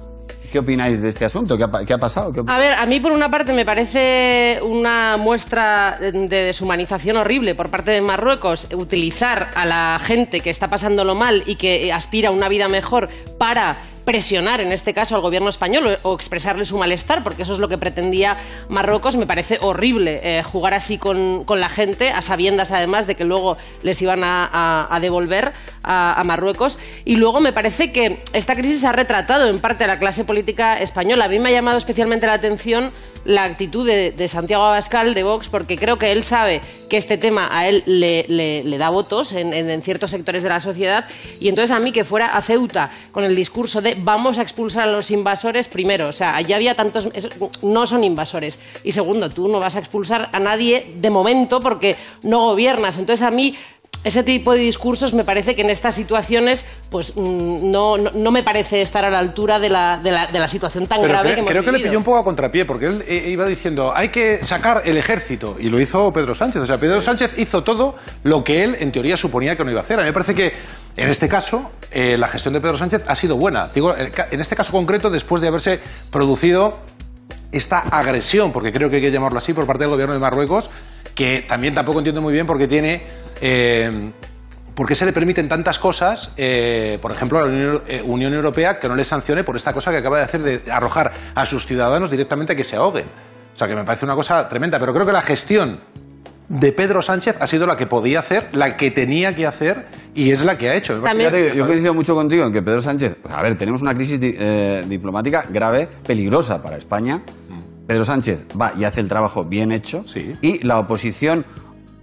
[0.51, 1.57] ¿qué opináis de este asunto?
[1.57, 2.31] ¿Qué ha, pasado?
[2.33, 7.17] ¿Qué op- A ver, a mí por una parte me parece una muestra de deshumanización
[7.17, 11.91] horrible por parte de Marruecos utilizar a la gente que está pasándolo mal y que
[11.91, 13.75] aspira a una vida mejor para
[14.11, 17.67] presionar, en este caso, al gobierno español o, expresarle su malestar, porque eso es lo
[17.67, 18.37] que pretendía
[18.69, 19.17] Marruecos.
[19.17, 23.25] Me parece horrible eh, jugar así con, con la gente, a sabiendas además de que
[23.25, 25.51] luego les iban a, a- a devolver
[25.83, 26.79] a, a Marruecos.
[27.03, 30.77] Y luego me parece que esta crisis ha retratado en parte a la clase política
[30.77, 31.25] española.
[31.25, 32.91] A mí me ha llamado especialmente la atención
[33.27, 37.49] la actitud de, Santiago Abascal de Vox, porque creo que él sabe que este tema
[37.51, 41.05] a él le, da votos en, en- ciertos sectores de la sociedad.
[41.41, 44.83] Y entonces a mí que fuera a Ceuta con el discurso de vamos a expulsar
[44.83, 47.09] a los invasores, primero, o sea, ya había tantos...
[47.61, 48.59] no son invasores.
[48.83, 52.97] Y segundo, tú no vas a expulsar a nadie de momento porque no gobiernas.
[52.97, 53.55] Entonces a mí
[54.07, 58.31] ese tipo de discursos me parece que en estas situaciones pues mm, no, no, no
[58.31, 61.13] me parece estar a la altura de la, de la, de la situación tan Pero
[61.13, 63.25] grave cre- que hemos creo que le pilló un poco a contrapié, porque él eh,
[63.27, 66.61] iba diciendo, hay que sacar el ejército, y lo hizo Pedro Sánchez.
[66.61, 69.81] O sea, Pedro Sánchez hizo todo lo que él, en teoría, suponía que no iba
[69.81, 69.99] a hacer.
[69.99, 70.53] A mí me parece que,
[70.95, 73.67] en este caso, eh, la gestión de Pedro Sánchez ha sido buena.
[73.67, 75.79] Digo, en este caso concreto, después de haberse
[76.11, 76.79] producido
[77.51, 80.69] esta agresión, porque creo que hay que llamarlo así, por parte del gobierno de Marruecos,
[81.17, 83.01] que también tampoco entiendo muy bien porque tiene...
[83.41, 84.11] eh,
[84.75, 88.31] ¿Por qué se le permiten tantas cosas, eh, por ejemplo, a la Unión, eh, Unión
[88.35, 91.47] Europea, que no les sancione por esta cosa que acaba de hacer de arrojar a
[91.47, 93.05] sus ciudadanos directamente a que se ahoguen?
[93.55, 95.79] O sea, que me parece una cosa tremenda, pero creo que la gestión
[96.47, 100.29] de Pedro Sánchez ha sido la que podía hacer, la que tenía que hacer y
[100.29, 101.01] es la que ha hecho.
[101.01, 104.35] Fíjate, yo coincido mucho contigo en que Pedro Sánchez, a ver, tenemos una crisis di-
[104.37, 107.19] eh, diplomática grave, peligrosa para España.
[107.87, 110.03] Pedro Sánchez va y hace el trabajo bien hecho.
[110.05, 110.33] Sí.
[110.41, 111.45] Y la oposición,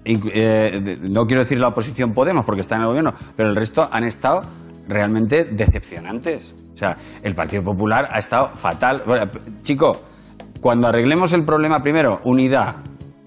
[0.04, 3.88] eh, no quiero decir la oposición Podemos porque está en el gobierno, pero el resto
[3.92, 4.42] han estado
[4.88, 6.54] realmente decepcionantes.
[6.72, 9.02] O sea, el Partido Popular ha estado fatal.
[9.06, 9.30] Bueno,
[9.62, 10.02] chico,
[10.60, 12.76] cuando arreglemos el problema primero, unidad.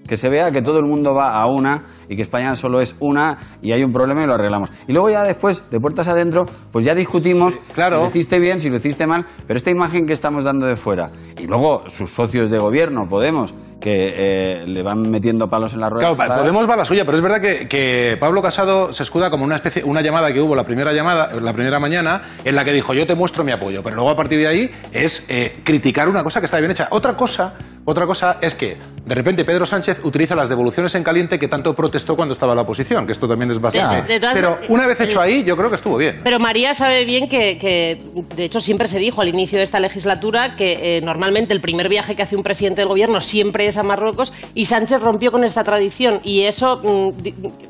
[0.08, 2.96] Que se vea que todo el mundo va a una y que España solo es
[2.98, 4.70] una y hay un problema y lo arreglamos.
[4.88, 7.98] Y luego ya después, de puertas adentro, pues ya discutimos claro.
[7.98, 10.76] si lo hiciste bien, si lo hiciste mal, pero esta imagen que estamos dando de
[10.76, 15.80] fuera y luego sus socios de gobierno, Podemos, que eh, le van metiendo palos en
[15.80, 16.14] la rueda.
[16.14, 19.44] Claro, Podemos va la suya, pero es verdad que, que Pablo Casado se escuda como
[19.44, 22.72] una especie, una llamada que hubo la primera llamada, la primera mañana, en la que
[22.72, 26.08] dijo yo te muestro mi apoyo, pero luego a partir de ahí es eh, criticar
[26.08, 26.88] una cosa que está bien hecha.
[26.90, 28.76] Otra cosa, otra cosa es que
[29.08, 32.56] de repente Pedro Sánchez utiliza las devoluciones en caliente que tanto protestó cuando estaba en
[32.56, 34.02] la oposición, que esto también es bastante.
[34.02, 36.20] De- de todas pero una vez hecho ahí, yo creo que estuvo bien.
[36.22, 38.02] Pero María sabe bien que, que,
[38.36, 41.88] de hecho, siempre se dijo al inicio de esta legislatura que eh, normalmente el primer
[41.88, 45.42] viaje que hace un presidente del gobierno siempre es a Marruecos y Sánchez rompió con
[45.44, 47.10] esta tradición y eso mm,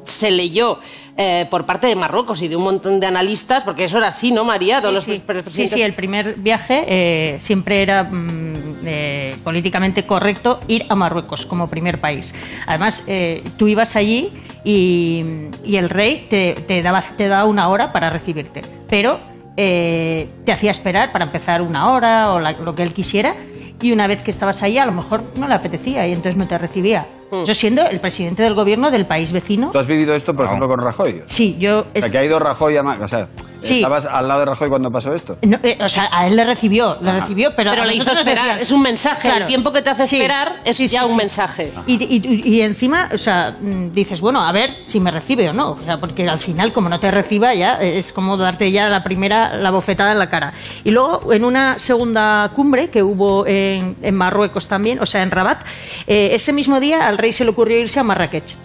[0.05, 0.79] se leyó
[1.21, 4.31] eh, por parte de Marruecos y de un montón de analistas, porque eso era así,
[4.31, 4.81] ¿no, María?
[4.81, 5.21] Todos Sí, los
[5.73, 5.83] sí.
[5.83, 12.01] el primer viaje eh, siempre era mm, eh, políticamente correcto ir a Marruecos como primer
[12.01, 12.35] país.
[12.67, 13.05] Además,
[13.57, 14.33] tú ibas allí
[14.65, 15.25] y,
[15.65, 19.19] y el rey te, te daba, te daba una hora para recibirte, pero
[19.57, 23.35] te hacía esperar para empezar una hora o la- lo que él quisiera
[23.83, 26.47] y una vez que estabas allí a lo mejor no le apetecía y entonces no
[26.47, 27.07] te recibía.
[27.31, 29.71] Yo siendo el presidente del gobierno del país vecino.
[29.73, 31.23] ¿Tú has vivido esto, por ejemplo, con Rajoy?
[31.27, 31.81] Sí, yo...
[31.95, 32.83] O sea, que ha ido Rajoy a...
[32.83, 33.29] O sea,
[33.61, 33.79] Sí.
[33.79, 35.37] ¿estabas al lado de Rajoy cuando pasó esto?
[35.43, 38.09] No, eh, o sea, a él le recibió, le recibió, pero, Pero a le hizo
[38.13, 38.45] esperar.
[38.47, 39.23] decía- Es un mensaje.
[39.23, 39.41] Claro.
[39.41, 40.15] El tiempo que te hace Sí.
[40.15, 41.11] esperar es Sí, sí, ya sí.
[41.11, 41.73] un mensaje.
[41.89, 45.53] Y, y- y encima, o sea, mm, dices, bueno, a ver si me recibe o
[45.53, 45.71] no.
[45.73, 49.03] O sea, porque al final, como no te reciba, ya es como darte ya la
[49.03, 50.53] primera, la bofetada en la cara.
[50.85, 55.33] Y luego, en una segunda cumbre que hubo en, en Marruecos también, o sea, en
[55.33, 55.63] Rabat,
[56.07, 58.57] eh, ese mismo día al rey se le ocurrió irse a Marrakech.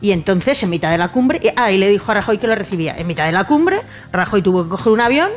[0.00, 2.54] Y entonces, en mitad de la cumbre, ah, y le dijo a Rajoy que lo
[2.54, 2.96] recibía.
[2.96, 5.30] En mitad de la cumbre, Rajoy tuvo que coger un avión,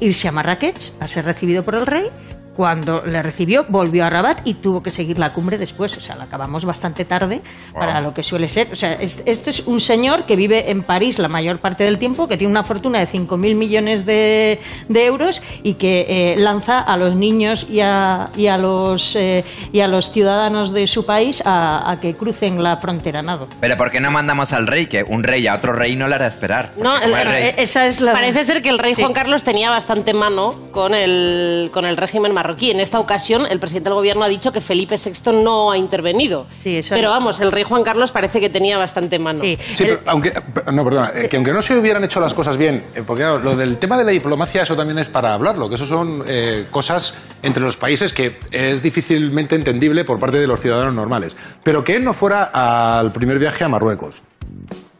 [0.00, 2.08] irse a Marrakech a ser recibido por el rey.
[2.56, 5.96] Cuando le recibió, volvió a Rabat y tuvo que seguir la cumbre después.
[5.96, 7.40] O sea, la acabamos bastante tarde
[7.72, 8.68] para lo que suele ser.
[8.72, 11.98] O sea, es- este es un señor que vive en París la mayor parte del
[11.98, 16.78] tiempo, que tiene una fortuna de 5.000 millones de, de euros y que eh, lanza
[16.80, 21.06] a los niños y a, y a los, eh, y a los ciudadanos de su
[21.06, 23.48] país a, a que crucen la frontera nado.
[23.60, 24.86] Pero ¿por qué no mandamos al rey?
[24.86, 26.72] Que un rey a otro rey no le hará esperar.
[26.76, 28.12] No, Porque el- como es rey- Esa es la...
[28.12, 29.00] Parece ser que el rey Sí.
[29.00, 32.70] Juan Carlos tenía bastante mano con el, con el régimen marroquí.
[32.70, 36.46] En esta ocasión, el presidente del gobierno ha dicho que Felipe VI no ha intervenido.
[36.58, 39.38] Sí, eso Pero es- vamos, el rey Juan Carlos parece que tenía bastante mano.
[39.38, 39.56] Sí.
[39.74, 40.32] Sí, El- pero aunque,
[40.72, 43.38] no, perdona, eh, que aunque no se hubieran hecho las cosas bien, eh, porque claro,
[43.38, 46.66] lo del tema de la diplomacia, eso también es para hablarlo, que eso son eh,
[46.70, 51.36] cosas entre los países que es difícilmente entendible por parte de los ciudadanos normales.
[51.62, 54.22] Pero que él no fuera al primer viaje a Marruecos.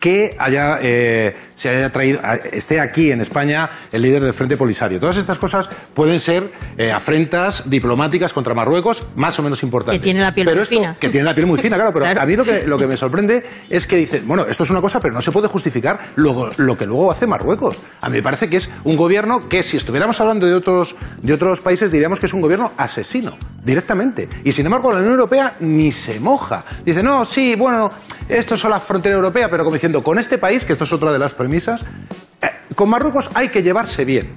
[0.03, 2.19] Que haya, eh, se haya traído,
[2.51, 4.99] esté aquí en España el líder del Frente Polisario.
[4.99, 10.01] Todas estas cosas pueden ser eh, afrentas diplomáticas contra Marruecos más o menos importantes.
[10.01, 10.97] Que tiene la piel pero muy esto, fina.
[10.99, 12.21] Que tiene la piel muy fina, claro, pero Claro.
[12.21, 14.81] a mí lo que, lo que me sorprende es que dicen, bueno, esto es una
[14.81, 17.81] cosa, pero no se puede justificar luego, lo que luego hace Marruecos.
[18.01, 21.33] A mí me parece que es un gobierno que, si estuviéramos hablando de otros, de
[21.33, 24.29] otros países, diríamos que es un gobierno asesino, directamente.
[24.43, 26.65] Y sin embargo, la Unión Europea ni se moja.
[26.85, 27.88] Dice, no, sí, bueno,
[28.29, 31.13] esto es la frontera europea, pero como diciendo, con este país, que esto es otra
[31.13, 31.85] de las premisas,
[32.41, 34.35] eh, con Marruecos hay que llevarse bien.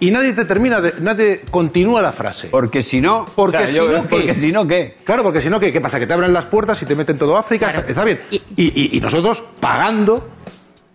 [0.00, 2.48] Y nadie te termina, de, nadie continúa la frase.
[2.48, 3.26] Porque si no...
[3.34, 4.08] Porque o sea, si yo- no, ¿qué?
[4.08, 4.96] porque si no, ¿qué?
[5.02, 5.98] Claro, porque si no, ¿qué, qué pasa?
[5.98, 8.20] Que te abren las puertas y te meten todo África, está, está bien.
[8.30, 10.28] Y, y- y nosotros pagando...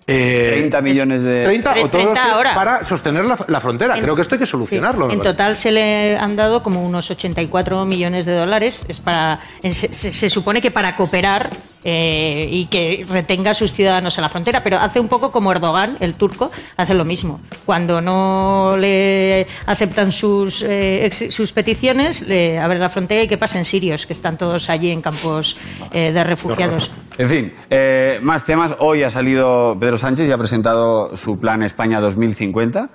[0.07, 1.43] eh, 30 millones de...
[1.43, 2.55] 30 o 30 todos los que- ahora.
[2.55, 3.95] para sostener la, la frontera.
[3.97, 5.09] En- Creo que esto hay que solucionarlo.
[5.09, 8.85] Sí, En total se le han dado como unos 84 millones de dólares.
[8.87, 11.49] Es para, se, se- se supone que para cooperar
[11.83, 15.51] eh, y que retenga a sus ciudadanos en la frontera, pero hace un poco como
[15.51, 17.41] Erdogan, el turco, hace lo mismo.
[17.65, 23.37] Cuando no le aceptan sus, eh, ex- sus peticiones, le abre la frontera y que
[23.37, 25.57] pasen sirios, que están todos allí en campos
[25.91, 26.91] eh, de refugiados.
[27.17, 28.75] En fin, eh, más temas.
[28.79, 32.89] Hoy ha salido Pedro Sánchez y ha presentado su plan España 2050,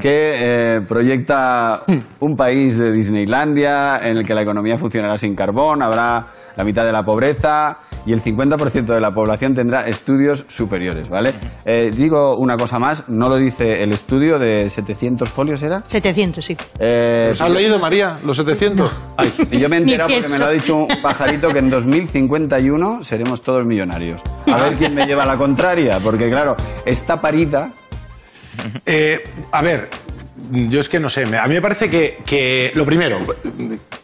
[0.00, 0.34] que
[0.76, 1.82] eh, proyecta
[2.20, 6.26] un país de Disneylandia en el que la economía funcionará sin carbón, habrá
[6.56, 11.32] la mitad de la pobreza y el 50% de la población tendrá estudios superiores, ¿vale?
[11.64, 15.82] Eh, digo una cosa más, no lo dice el estudio de 700 folios, ¿era?
[15.84, 16.56] 700, sí.
[16.78, 18.18] Eh, ¿Los has leído, María?
[18.24, 18.90] ¿Los 700?
[19.16, 19.32] Ay.
[19.50, 23.02] y yo me he enterado porque me lo ha dicho un pajarito que en 2051
[23.02, 24.20] seremos todos millonarios.
[24.46, 27.72] A ver quién me lleva la contraria, porque claro, esta parida
[28.86, 29.18] Eh,
[29.50, 29.88] a ver,
[30.50, 33.18] yo es que no sé, a mí me parece que, que lo primero,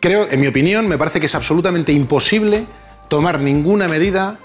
[0.01, 2.65] creo, en mi opinión, me parece que es absolutamente imposible
[3.11, 4.39] tomar ninguna medida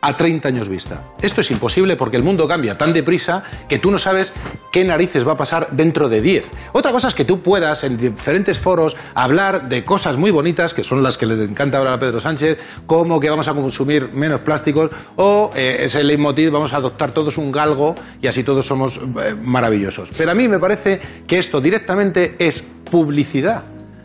[0.00, 1.02] a 30 años vista.
[1.20, 4.32] Esto es imposible porque el mundo cambia tan deprisa que tú no sabes
[4.72, 6.50] qué narices va a pasar dentro de 10.
[6.72, 10.84] Otra cosa es que tú puedas en diferentes foros hablar de cosas muy bonitas, que
[10.84, 14.40] son las que le encanta hablar a Pedro Sánchez, como que vamos a consumir menos
[14.42, 18.98] plásticos o eh, ese leitmotiv, vamos a adoptar todos un galgo y así todos somos
[18.98, 20.12] eh, maravillosos.
[20.16, 23.64] Pero a mí me parece que esto directamente es publicidad.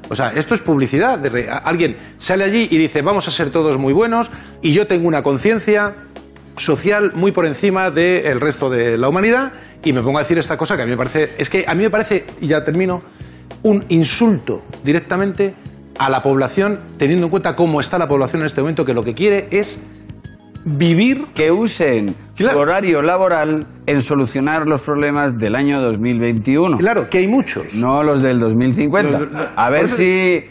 [0.09, 1.19] O sea, esto es publicidad.
[1.63, 5.23] Alguien sale allí y dice, vamos a ser todos muy buenos y yo tengo una
[5.23, 5.95] conciencia
[6.57, 10.57] social muy por encima del resto de la humanidad y me pongo a decir esta
[10.57, 13.01] cosa que a mí me parece, es que a mí me parece, y ya termino,
[13.63, 15.55] un insulto directamente
[15.97, 19.03] a la población, teniendo en cuenta cómo está la población en este momento, que lo
[19.03, 19.79] que quiere es
[20.65, 26.77] vivir que usen su horario laboral en solucionar los problemas del año 2021.
[26.77, 27.75] Claro, que hay muchos.
[27.75, 29.19] No los del 2050.
[29.19, 30.43] Los- los- a ver si...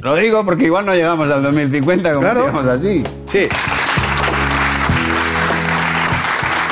[0.00, 2.70] Lo digo porque igual no llegamos al 2050 como Claro.
[2.70, 3.02] así.
[3.26, 3.48] Sí.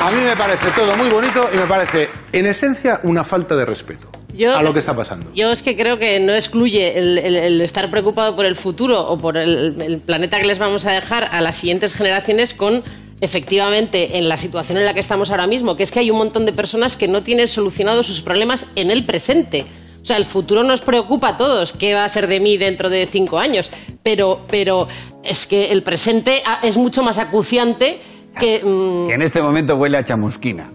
[0.03, 3.65] A mí me parece todo muy bonito y me parece, en esencia, una falta de
[3.65, 5.31] respeto Yo- a lo que está pasando.
[5.35, 9.01] Yo es que creo que no excluye el, el- el estar preocupado por el futuro
[9.07, 12.83] o por el, el planeta que les vamos a dejar a las siguientes generaciones con
[13.21, 16.19] efectivamente en la situación en la que estamos ahora mismo, que es que hay un
[16.19, 19.65] montón de personas que no tienen solucionados sus problemas en el presente.
[20.03, 21.73] O sea, el futuro nos preocupa a todos.
[21.73, 23.71] ¿Qué va a ser de mí dentro de cinco años?
[24.03, 24.87] Pero, pero
[25.23, 27.99] es que el presente es mucho más acuciante
[28.39, 28.61] que...
[28.63, 30.71] mm, Que en este momento huele a chamusquina.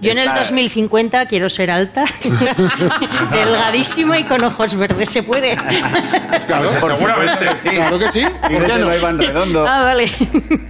[0.00, 2.04] Yo en el Está- 2050 quiero ser alta,
[3.32, 5.10] delgadísima y con ojos verdes.
[5.10, 5.56] ¿Se puede?
[6.46, 7.46] Claro, Por Seguramente.
[7.62, 7.68] sí.
[7.70, 8.20] claro que sí.
[8.20, 8.94] Y ¿Por qué no no?
[8.96, 9.66] Iván Redondo.
[9.66, 10.10] Ah, vale.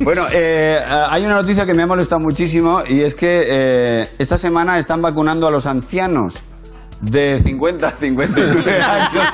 [0.01, 4.37] Bueno, eh, hay una noticia que me ha molestado muchísimo y es que eh, esta
[4.37, 6.43] semana están vacunando a los ancianos
[7.03, 9.25] de 50 a 59 años.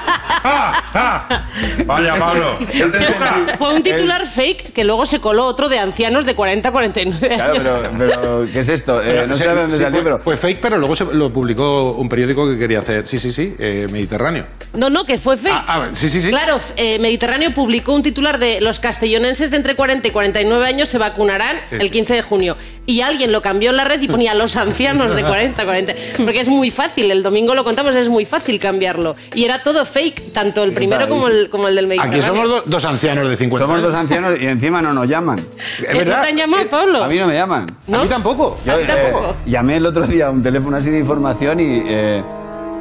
[0.42, 0.82] ¡Ah!
[0.94, 1.42] ¡Ah!
[1.86, 2.56] Vaya, Pablo.
[2.72, 3.56] Ya te toca.
[3.58, 7.28] Fue un titular fake que luego se coló otro de ancianos de 40 a 49
[7.36, 7.64] Claro, años.
[7.98, 9.02] pero, pero ¿qué es esto?
[9.02, 10.18] Eh, no Sí, sé de dónde sí, salió, fue, pero...
[10.22, 13.06] fue fake, pero luego se lo publicó un periódico que quería hacer.
[13.06, 14.46] Sí, sí, sí, eh, Mediterráneo.
[14.74, 15.52] No, no, que fue fake.
[15.54, 16.28] Ah, ah, sí, sí, sí.
[16.28, 20.88] Claro, eh, Mediterráneo publicó un titular de los castellonenses de entre 40 y 49 años
[20.88, 21.76] se vacunarán Sí.
[21.80, 22.56] el 15 de junio.
[22.86, 25.92] Y alguien lo cambió en la red y ponía los ancianos de 40 a 40.
[26.16, 29.16] Porque es muy fácil, el domingo lo contamos, es muy fácil cambiarlo.
[29.34, 32.18] Y era todo fake, tanto el primero como el, como el del Mediterráneo.
[32.20, 35.38] Aquí somos do- dos ancianos de 50 Somos dos ancianos y encima no nos llaman.
[35.38, 35.44] Es
[35.84, 36.22] ¿Eh, ¿No verdad.
[36.22, 37.04] te han llamado, Eh, Pablo?
[37.04, 37.66] A mí no me llaman.
[37.86, 37.98] ¿No?
[37.98, 38.58] A mí tampoco.
[38.64, 39.34] Yo ¿A ti tampoco?
[39.46, 41.82] llamé el otro día a un teléfono así de información y...
[41.86, 42.22] eh,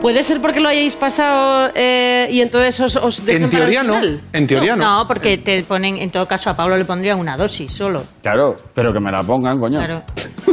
[0.01, 3.71] Puede ser porque lo hayáis pasado eh, y entonces os, os dejan En para el
[3.73, 4.19] teoría no.
[4.31, 4.99] En teoría no.
[4.99, 8.03] No, porque te ponen, en todo caso, a Pablo le pondría una dosis solo.
[8.21, 9.79] claro, pero que me la pongan, coño.
[9.79, 10.03] Claro.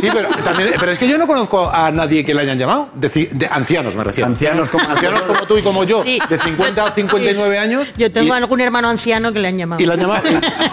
[0.00, 2.84] Sí, pero, también, pero es que yo no conozco a nadie que le hayan llamado.
[2.94, 4.28] De, de ancianos, me refiero.
[4.28, 6.18] Ancianos como Ancianos como tú y como yo, Sí.
[6.28, 7.92] de 50 a 59 años.
[7.96, 9.80] Yo tengo y, algún hermano anciano que le han llamado.
[9.80, 10.22] y le han llamado.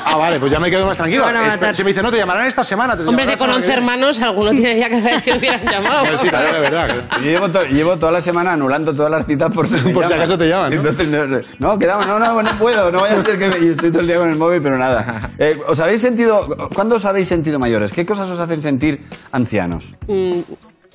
[0.06, 1.26] Ah, vale, pues ya me quedo más tranquilo.
[1.30, 2.96] Es- se me dice, no, te llamarán esta semana.
[2.98, 3.68] te Hombre, la que viene".
[3.74, 6.06] hermanos, alguno tiene ya que hacer que lo hubieran llamado.
[6.18, 6.96] Sí, también, de verdad.
[7.18, 10.08] Yo llevo, to- llevo toda la semana anulando todas las citas por si, me Por
[10.08, 10.76] si acaso te llaman, ¿no?
[10.78, 13.60] Entonces, no, no, no, quedamos, no, no, no puedo, no vaya a ser que me-
[13.60, 15.30] y estoy todo el día con el móvil, pero nada.
[15.40, 17.94] Eh, ¿Os habéis sentido, cuándo os habéis sentido mayores?
[17.94, 19.96] ¿Qué cosas os hacen sentir ancianos?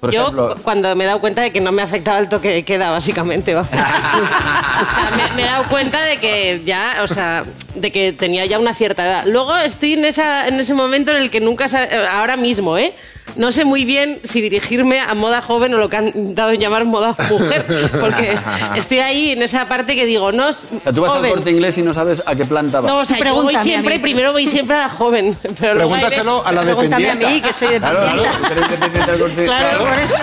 [0.00, 2.28] Por Yo ejemplo- cu- cuando me he dado cuenta de que no me afectaba el
[2.28, 3.56] toque de queda, básicamente.
[3.56, 7.42] O sea, me, me he dado cuenta de que ya, o sea,
[7.74, 9.24] de que tenía ya una cierta edad.
[9.26, 11.66] Luego estoy en, esa, en ese momento en el que nunca,
[12.12, 12.92] ahora mismo, ¿eh?
[13.34, 16.60] No sé muy bien si dirigirme a moda joven o lo que han dado en
[16.60, 17.66] llamar moda mujer,
[18.00, 18.34] porque
[18.76, 21.30] estoy ahí en esa parte que digo, no, O sea, tú vas al joven.
[21.32, 22.88] corte inglés y no sabes a qué planta va.
[22.88, 25.36] No, o sea, yo voy a siempre, primero voy siempre a la joven.
[25.60, 27.34] Pero Pregúntaselo veces- a la Pregúntame a dependiente.
[27.34, 28.22] mí, que soy Claro, claro,
[28.70, 30.16] dependiente corte Claro, por eso.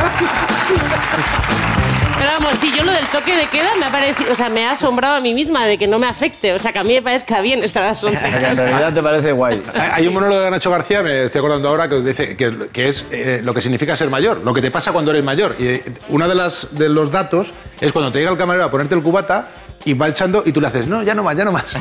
[2.23, 4.63] Pero vamos, si yo lo del toque de queda me ha parecido, o sea, me
[4.63, 6.93] ha asombrado a mí misma de que no me afecte, o sea, que a mí
[6.93, 9.61] me parezca bien estar a las 11 Que en realidad te parece guay.
[9.73, 12.87] Hay hay un monólogo de Nacho García, me estoy acordando ahora, que dice que, que
[12.87, 15.57] es eh, lo que significa ser mayor, lo que te pasa cuando eres mayor.
[15.59, 18.71] Y eh, uno de, las, de los datos es cuando te llega el camarero a
[18.71, 19.43] ponerte el cubata
[19.85, 21.65] y va echando y tú le haces, no, ya no más, ya no más.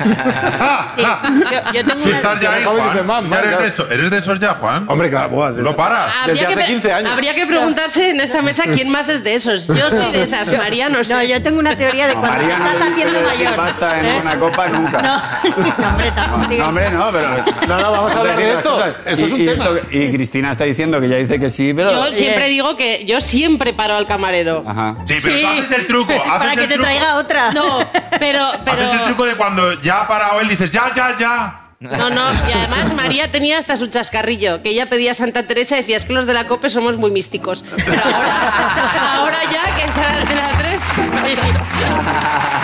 [0.95, 1.01] Sí.
[1.03, 2.17] Yo, yo tengo Si una...
[2.17, 2.93] estás ya ahí, Juan.
[2.93, 3.63] dice, "Mam, ¿Ya mam, eres, ya".
[3.63, 4.85] de eso- ¿Eres de esos ya, Juan?
[4.89, 6.13] Hombre, claro, buah, ¿Lo paras?
[6.27, 7.09] Desde Habría hace que, 15 años.
[7.11, 9.69] habría que preguntarse en esta mesa quién más es de esos.
[9.69, 11.15] Yo soy de esas, María no sé.
[11.15, 13.57] No, yo tengo una teoría de cuando te María no estás le haciendo mayor.
[13.57, 14.19] pasta en ¿eh?
[14.21, 15.03] una copa nunca.
[15.03, 15.17] No,
[15.79, 17.29] no, hombre, tampoco No, digas hombre, no, pero...
[17.69, 18.85] No, no, vamos a hablar de decir esto.
[18.87, 19.65] Esto es y, un y tema.
[19.91, 21.91] y Cristina está diciendo que ya dice que sí, pero...
[21.93, 24.63] Yo siempre digo que yo siempre paro al camarero.
[24.67, 24.97] Ajá.
[25.07, 25.43] Sí, pero Sí.
[25.43, 26.13] tú haces el truco.
[26.13, 27.53] Haces Para que te traiga otra.
[27.53, 27.79] No,
[28.19, 31.59] pero, pero Haces el truco de cuando ya ha parado él, dices ya, ya, ya.
[31.83, 32.33] No, no.
[32.49, 35.97] Y además María tenía hasta su chascarrillo, que ella pedía a Santa Teresa y decía
[35.97, 37.65] es que los de la COPE somos muy místicos.
[37.85, 40.83] Pero ahora, ahora ya que está la Antena 3,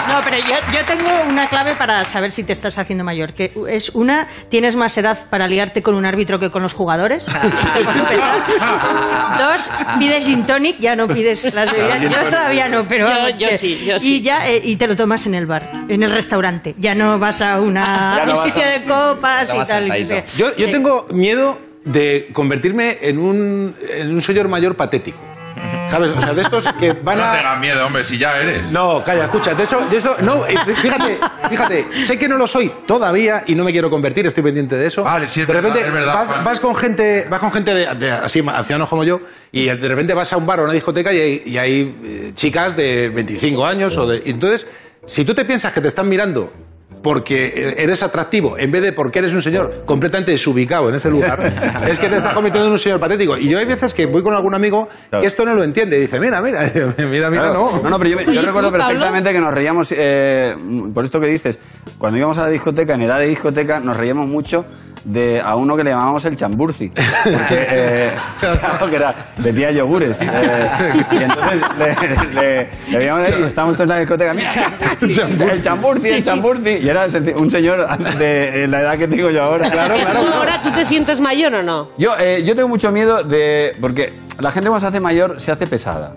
[0.08, 3.52] No, pero yo, yo tengo una clave para saber si te estás haciendo mayor, que
[3.68, 7.26] es una, tienes más edad para liarte con un árbitro que con los jugadores.
[9.38, 12.00] Dos, pides gin tonic, ya no pides las bebidas.
[12.00, 14.16] Yo todavía no, pero Yo- yo que- sí, yo sí.
[14.16, 16.74] Y ya eh, y te lo tomas en el bar, en el restaurante.
[16.78, 18.80] Ya no vas a una, Ya no un vas sitio a- de
[19.14, 19.86] copas y tal.
[19.98, 20.24] y que.
[20.36, 20.72] Yo, yo Sí.
[20.72, 25.18] tengo miedo de convertirme en un, en un señor mayor patético.
[25.90, 26.10] ¿Sabes?
[26.10, 27.32] O sea, de estos que van No a...
[27.36, 28.70] tengas miedo, hombre, si ya eres.
[28.72, 30.44] No, calla, escucha, de eso, de eso, no,
[30.76, 31.18] fíjate,
[31.48, 34.86] fíjate, sé que no lo soy todavía y no me quiero convertir, estoy pendiente de
[34.86, 35.02] eso.
[35.02, 37.74] Vale, sí, es de repente verdad, es verdad, vas, vas con gente, vas con gente
[37.74, 40.64] de, de así ancianos como yo y de repente vas a un bar o a
[40.66, 44.66] una discoteca y hay, y hay, eh, chicas de 25 años o de, entonces,
[45.06, 46.52] si tú te piensas que te están mirando
[47.02, 51.10] porque eh, eres atractivo en vez de porque eres un señor completamente desubicado en ese
[51.10, 51.38] lugar,
[51.88, 53.36] es que te estás convirtiendo en un señor patético.
[53.36, 56.00] Y yo hay veces que voy con algún amigo que esto no lo entiende y
[56.02, 56.60] dice, mira, mira,
[56.98, 57.80] mira, mira, Claro.
[57.82, 57.90] no.
[57.90, 60.54] no, pero yo, me- yo Oye, recuerdo perfectamente que nos reíamos, eh,
[60.94, 61.58] por esto que dices,
[61.98, 64.64] cuando íbamos a la discoteca, en edad de discoteca, nos reíamos mucho
[65.08, 66.88] de a uno que le llamábamos el chamburci.
[66.90, 67.06] Porque,
[67.50, 70.18] eh, claro, que era, vendía yogures.
[70.20, 74.50] eh, y entonces le, le, le veíamos ahí, y estábamos todos en la discoteca, mira,
[75.52, 76.70] el chamburci, el chamburci.
[76.82, 77.06] Y era
[77.36, 77.86] un señor
[78.18, 79.70] de la edad que tengo yo ahora.
[79.70, 80.34] Claro, ¿Que tú claro.
[80.34, 81.88] ahora tú te sientes mayor o no?
[81.96, 83.74] Yo, eh, yo tengo mucho miedo de.
[83.80, 86.14] Porque la gente cuando se hace mayor se hace pesada.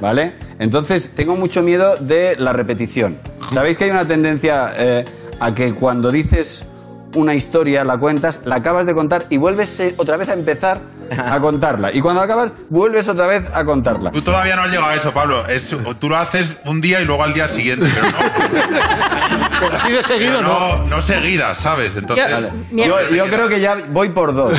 [0.00, 0.34] ¿Vale?
[0.60, 3.18] Entonces tengo mucho miedo de la repetición.
[3.52, 5.04] ¿Sabéis que hay una tendencia eh,
[5.40, 6.66] a que cuando dices
[7.14, 10.80] una historia, la cuentas, la acabas de contar y vuelves eh, otra vez a empezar
[11.16, 11.90] a contarla.
[11.92, 14.10] Y cuando acabas, vuelves otra vez a contarla.
[14.10, 15.46] Tú todavía no has llegado a eso, Pablo.
[15.46, 18.78] Es- tú lo haces un día y luego al día siguiente, pero no,
[19.60, 20.76] Pero así de seguido, pero ¿no?
[20.78, 21.96] no, no seguidas, ¿sabes?
[21.96, 22.50] Entonces, Vale.
[22.70, 24.52] Mi- Yo, yo creo que ya voy por dos.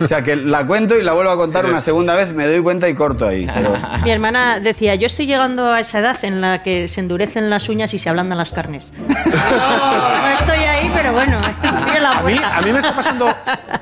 [0.00, 2.60] O sea, que la cuento y la vuelvo a contar una segunda vez, me doy
[2.62, 3.46] cuenta y corto ahí.
[3.54, 3.76] Pero...
[4.02, 7.68] Mi hermana decía, yo estoy llegando a esa edad en la que se endurecen las
[7.68, 8.92] uñas y se ablandan las carnes.
[9.32, 11.40] No, no estoy ahí, pero bueno,
[12.02, 12.58] la A mí, puerta.
[12.58, 13.26] a mí me está pasando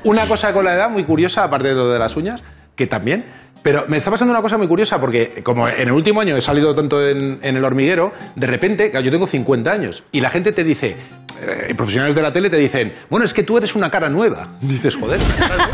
[0.03, 2.43] una cosa con la edad muy curiosa, aparte de lo de las uñas,
[2.75, 3.25] que también.
[3.63, 6.41] Pero me está pasando una cosa muy curiosa porque, como en el último año he
[6.41, 10.51] salido tanto en, en el hormiguero, de repente, yo tengo 50 años y la gente
[10.51, 10.95] te dice,
[11.39, 14.47] eh, profesionales de la tele te dicen, bueno, es que tú eres una cara nueva.
[14.61, 15.67] Dices, joder, nueva.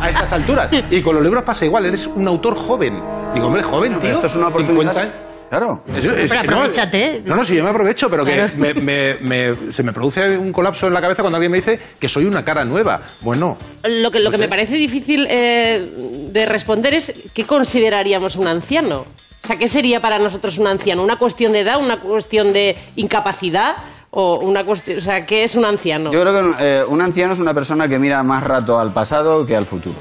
[0.00, 0.70] a estas alturas.
[0.90, 2.98] Y con los libros pasa igual, eres un autor joven.
[3.34, 4.00] Digo, hombre, joven, tío.
[4.00, 4.96] Pero esto es una 50 oportunidad.
[4.96, 5.14] años.
[5.50, 5.82] Claro.
[5.94, 7.22] Eso es- Pero no, aprovechate.
[7.26, 8.52] No, no, sí, yo me aprovecho, pero que Claro.
[8.56, 11.78] me- me- me- se me produce un colapso en la cabeza cuando alguien me dice
[11.98, 13.02] que soy una cara nueva.
[13.20, 15.84] Bueno, Lo que, lo que me parece difícil eh,
[16.30, 19.04] de responder es ¿qué consideraríamos un anciano?
[19.42, 21.02] O sea, ¿qué sería para nosotros un anciano?
[21.02, 21.80] ¿Una cuestión de edad?
[21.80, 23.74] ¿Una cuestión de incapacidad?
[24.12, 26.12] ¿O una cuestión, o sea, qué es un anciano?
[26.12, 29.46] Yo creo que eh, un anciano es una persona que mira más rato al pasado
[29.46, 29.96] que al futuro.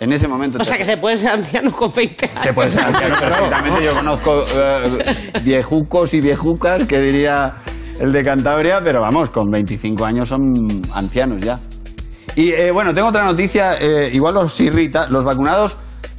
[0.00, 0.58] En ese momento.
[0.60, 2.42] o sea, que se puede ser anciano con 20 años.
[2.42, 3.84] Se puede ser anciano perfectamente.
[3.84, 7.54] Yo conozco eh, viejucos y viejucas, que diría
[7.98, 11.60] el de Cantabria, pero vamos, con 25 años son ancianos ya.
[12.36, 15.08] Y eh, bueno, tengo otra noticia, eh, igual os irrita.
[15.08, 15.76] Los vacunados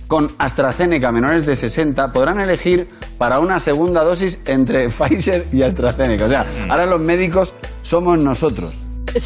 [0.07, 6.25] con AstraZeneca menores de 60 podrán elegir para una segunda dosis entre Pfizer y AstraZeneca.
[6.25, 8.73] O sea, ahora los médicos somos nosotros.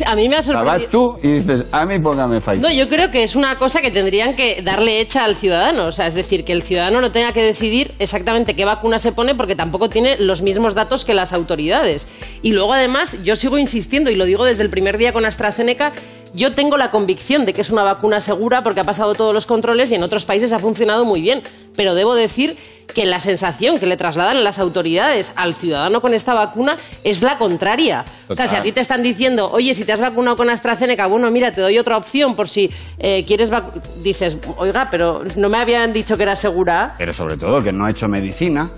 [0.05, 0.65] A mí me ha sorprendido.
[0.65, 2.59] vas tú y dices, a mí póngame Pfizer.
[2.59, 5.85] No, yo creo que es una cosa que tendrían que darle hecha al ciudadano.
[5.85, 9.11] O sea, es decir, que el ciudadano no tenga que decidir exactamente qué vacuna se
[9.11, 12.07] pone porque tampoco tiene los mismos datos que las autoridades.
[12.41, 15.93] Y luego, además, yo sigo insistiendo, y lo digo desde el primer día con AstraZeneca,
[16.33, 19.45] yo tengo la convicción de que es una vacuna segura porque ha pasado todos los
[19.45, 21.43] controles y en otros países ha funcionado muy bien.
[21.75, 22.55] Pero debo decir
[22.93, 27.37] que la sensación que le trasladan las autoridades al ciudadano con esta vacuna es la
[27.39, 28.05] contraria.
[28.27, 31.07] O sea, si a ti te están diciendo, oye, si te has vacunado con AstraZeneca,
[31.07, 32.69] bueno, mira, te doy otra opción por si
[32.99, 36.93] eh, quieres vac-", dices, oiga, pero no me habían dicho que era segura.
[36.99, 38.69] Pero sobre todo que no he hecho medicina.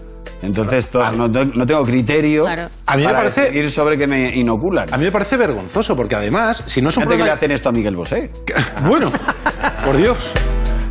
[0.42, 2.70] Entonces to- no, no tengo criterio Claro.
[2.86, 4.94] A mí me para parece- decidir sobre que me inoculan.
[4.94, 7.34] a mí me parece vergonzoso porque además, si no es un Fíjate que le problema...
[7.36, 8.32] hacen esto a Miguel Bosé.
[8.88, 9.12] Bueno,
[9.84, 10.32] por Dios.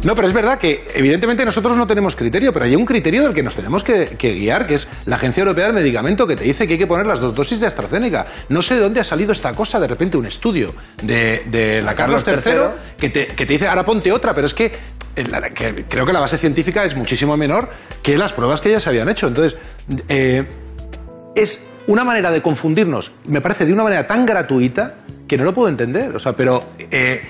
[0.04, 3.32] No, pero es verdad que evidentemente nosotros no tenemos criterio, pero hay un criterio del
[3.32, 6.44] que nos tenemos que, que guiar, que es la Agencia Europea del Medicamento, que te
[6.44, 8.26] dice que hay que poner las dos dosis de AstraZeneca.
[8.50, 11.94] No sé de dónde ha salido esta cosa, de repente un estudio de, de la
[11.94, 12.60] Carlos, Carlos III, III.
[12.98, 14.66] que te, que te dice, ahora ponte otra, pero es que,
[15.16, 15.24] eh,
[15.54, 17.70] que creo que la base científica es muchísimo menor
[18.02, 19.26] que las pruebas que ya se habían hecho.
[19.26, 19.58] Entonces,
[20.08, 20.46] eh,
[21.34, 24.96] es una manera de confundirnos, me parece de una manera tan gratuita
[25.26, 26.14] que no lo puedo entender.
[26.14, 26.62] O sea, pero.
[26.90, 27.22] eh,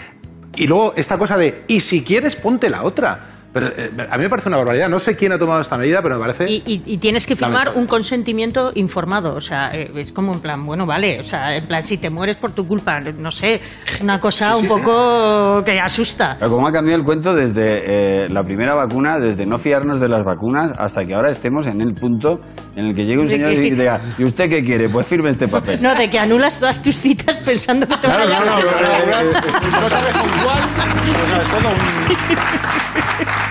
[0.57, 3.34] y luego esta cosa de, y si quieres, ponte la otra.
[3.55, 4.89] Pero eh, a mí me parece una barbaridad.
[4.89, 6.51] No sé quién ha tomado esta medida, pero me parece.
[6.51, 7.81] Y, y- y tienes que firmar Lamentable.
[7.81, 9.35] un consentimiento informado.
[9.37, 11.21] O sea, eh, es como en plan, bueno, vale.
[11.21, 13.61] O sea, en plan, si te mueres por tu culpa, no sé,
[14.03, 16.37] una cosa un poco que asusta.
[16.39, 20.09] Pero cómo ha cambiado el cuento desde eh, la primera vacuna, desde no fiarnos de
[20.09, 22.41] las vacunas, hasta que ahora estemos en el punto
[22.75, 24.89] en el que llegue un De señor que- y diga, ¿y usted qué quiere?
[24.89, 25.81] Pues firme este papel.
[25.81, 28.61] No, de que anulas todas tus citas pensando que te Claro, van a no, no,
[28.61, 30.59] No sabes con cuál,
[31.07, 33.44] no sabes todo.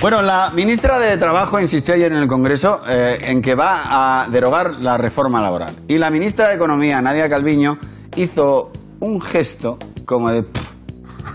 [0.00, 4.28] Bueno, la ministra de Trabajo insistió ayer en el Congreso eh, en que va a
[4.30, 5.76] derogar la reforma laboral.
[5.88, 7.76] Y la ministra de Economía, Nadia Calviño,
[8.16, 10.42] hizo un gesto como de...
[10.42, 10.70] "Pff,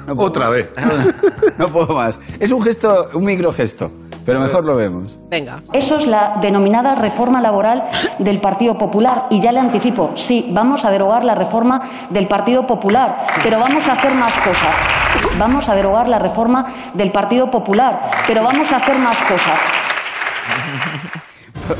[0.07, 0.51] no Otra más".
[0.51, 0.69] vez.
[1.57, 2.19] No puedo más.
[2.39, 3.91] Es un gesto, un microgesto,
[4.25, 5.19] pero mejor lo vemos.
[5.29, 5.61] Venga.
[5.71, 7.83] Eso es la denominada reforma laboral
[8.19, 9.27] del Partido Popular.
[9.29, 13.87] Y ya le anticipo, sí, vamos a derogar la reforma del Partido Popular, pero vamos
[13.87, 14.75] a hacer más cosas.
[15.37, 19.59] Vamos a derogar la reforma del Partido Popular, pero vamos a hacer más cosas.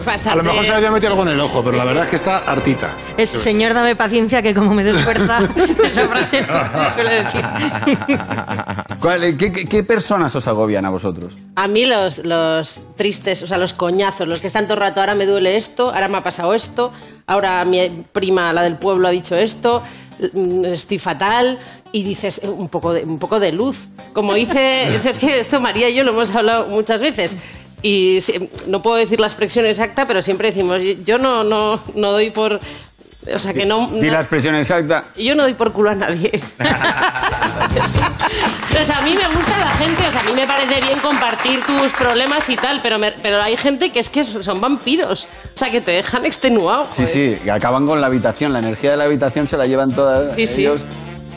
[0.06, 2.04] Bastante- A lo mejor se le había metido algo en el ojo, pero la verdad
[2.06, 2.90] es que está hartita.
[3.18, 5.40] Es señor, dame paciencia que como me des fuerza,
[5.84, 7.46] esa frase no se suele decir.
[9.00, 11.38] ¿Cuál- qué, qué- qué personas os agobian a vosotros?
[11.56, 15.00] A mí los, los tristes, o sea, los coñazos, los que están todo el rato,
[15.00, 16.92] ahora me duele esto, ahora me ha pasado esto,
[17.28, 19.84] ahora mi prima, la del pueblo, ha dicho esto,
[20.34, 21.60] mm, estoy fatal,
[21.92, 23.78] y dices eh, un poco de, un poco de luz.
[24.14, 27.38] Como sea, es que esto María y yo lo hemos hablado muchas veces.
[27.86, 32.12] Y sí, no puedo decir la expresión exacta, pero siempre decimos, yo no, no, no
[32.14, 32.60] doy por...
[33.34, 33.88] O sea, que no...
[33.90, 35.04] Di no- la expresión exacta.
[35.16, 36.32] yo no doy por culo a nadie.
[38.70, 41.60] Entonces, a mí me gusta la gente, o sea, a mí me parece bien compartir
[41.66, 45.60] tus problemas y tal, pero, me- pero hay gente que es que son vampiros, o
[45.60, 46.86] sea, que te dejan extenuado.
[46.90, 47.38] Sí, joder.
[47.38, 48.52] sí, y acaban con la habitación.
[48.54, 50.62] La energía de la habitación se la llevan todas Sí, sí.
[50.62, 50.82] ellos.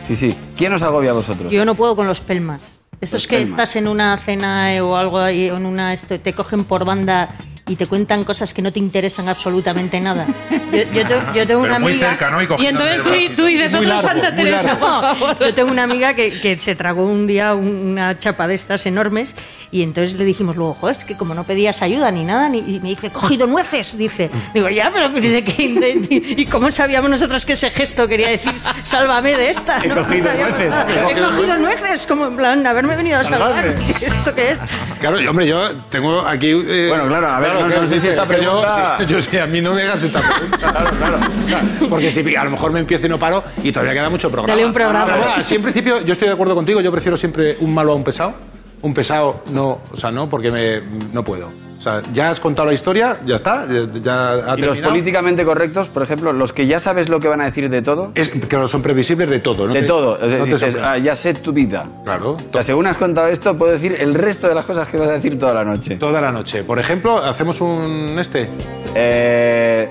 [0.06, 0.34] Sí, sí.
[0.56, 1.52] ¿Quién os agobia a vosotros?
[1.52, 2.78] Yo no puedo con los pelmas.
[3.00, 6.64] Esos Los que estás en una cena o algo ahí, en una esto, te cogen
[6.64, 7.28] por banda
[7.68, 10.26] y te cuentan cosas que no te interesan absolutamente nada.
[10.72, 12.08] Yo, yo tengo, yo tengo una Pero muy amiga.
[12.10, 12.42] cerca, ¿no?
[12.42, 15.38] Y, Y entonces tú, tú dices Muy otro largo, Santa Teresa, por favor.
[15.38, 18.86] Yo tengo una amiga que, que se tragó un día un- una chapa de estas
[18.86, 19.34] enormes
[19.70, 22.58] y entonces le dijimos luego, joder, es que como no pedías ayuda ni nada, ni,
[22.58, 24.30] y me dice, cogido nueces, dice.
[24.54, 26.34] Digo, ya, pero dice que...
[26.36, 28.52] ¿Y cómo sabíamos nosotros que ese gesto quería decir,
[28.82, 29.82] sálvame de esta?
[29.84, 30.70] He No cogido nueces.
[30.70, 31.10] nada.
[31.10, 33.64] He cogido nueces, como en plan, haberme venido a salvar.
[34.00, 34.58] ¿Esto qué es?
[35.00, 36.48] Claro, y, hombre, yo tengo aquí.
[36.50, 39.20] eh, Bueno, claro, a ver, no- que- no sé si esta yo- pregunta- sí, Yo,
[39.20, 40.58] sé, a mí no me hagas esta pregunta.
[40.58, 41.66] Claro, claro, claro.
[41.88, 44.52] Porque si a lo mejor me empiezo y no paro y todavía queda mucho programa.
[44.54, 45.04] Dale un programa.
[45.06, 47.92] Pero bueno, así en principio yo estoy de acuerdo contigo, yo prefiero siempre un malo
[47.92, 48.34] a un pesado.
[48.82, 50.80] Un pesado no, o sea, no, porque me,
[51.12, 51.48] no puedo.
[51.78, 55.44] O sea, ya has contado la historia, ya está, ya, ya ha Y los políticamente
[55.44, 58.10] correctos, por ejemplo, los que ya sabes lo que van a decir de todo.
[58.16, 59.74] Es, que son previsibles de todo, ¿no?
[59.74, 60.18] De te- todo.
[60.20, 60.82] Es no.
[60.84, 61.86] "Ah, ya sé tu vida.
[62.02, 62.32] Claro.
[62.32, 65.08] O sea, según has contado esto, puedo decir el resto de las cosas que vas
[65.08, 65.96] a decir toda la noche.
[65.96, 66.64] Toda la noche.
[66.64, 68.48] Por ejemplo, hacemos un este.
[68.96, 69.88] Eh,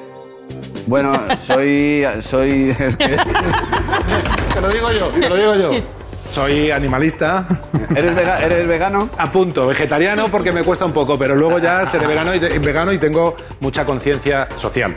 [0.87, 2.03] bueno, soy.
[2.19, 3.05] soy es que,
[4.53, 5.71] Te lo digo yo, te lo digo yo.
[6.37, 7.47] Soy animalista.
[7.95, 9.09] ¿eres, vega- ¿Eres vegano?
[9.17, 12.93] A punto, vegetariano porque me cuesta un poco, pero luego ya seré vegano y, vegano
[12.93, 14.95] y tengo mucha conciencia social.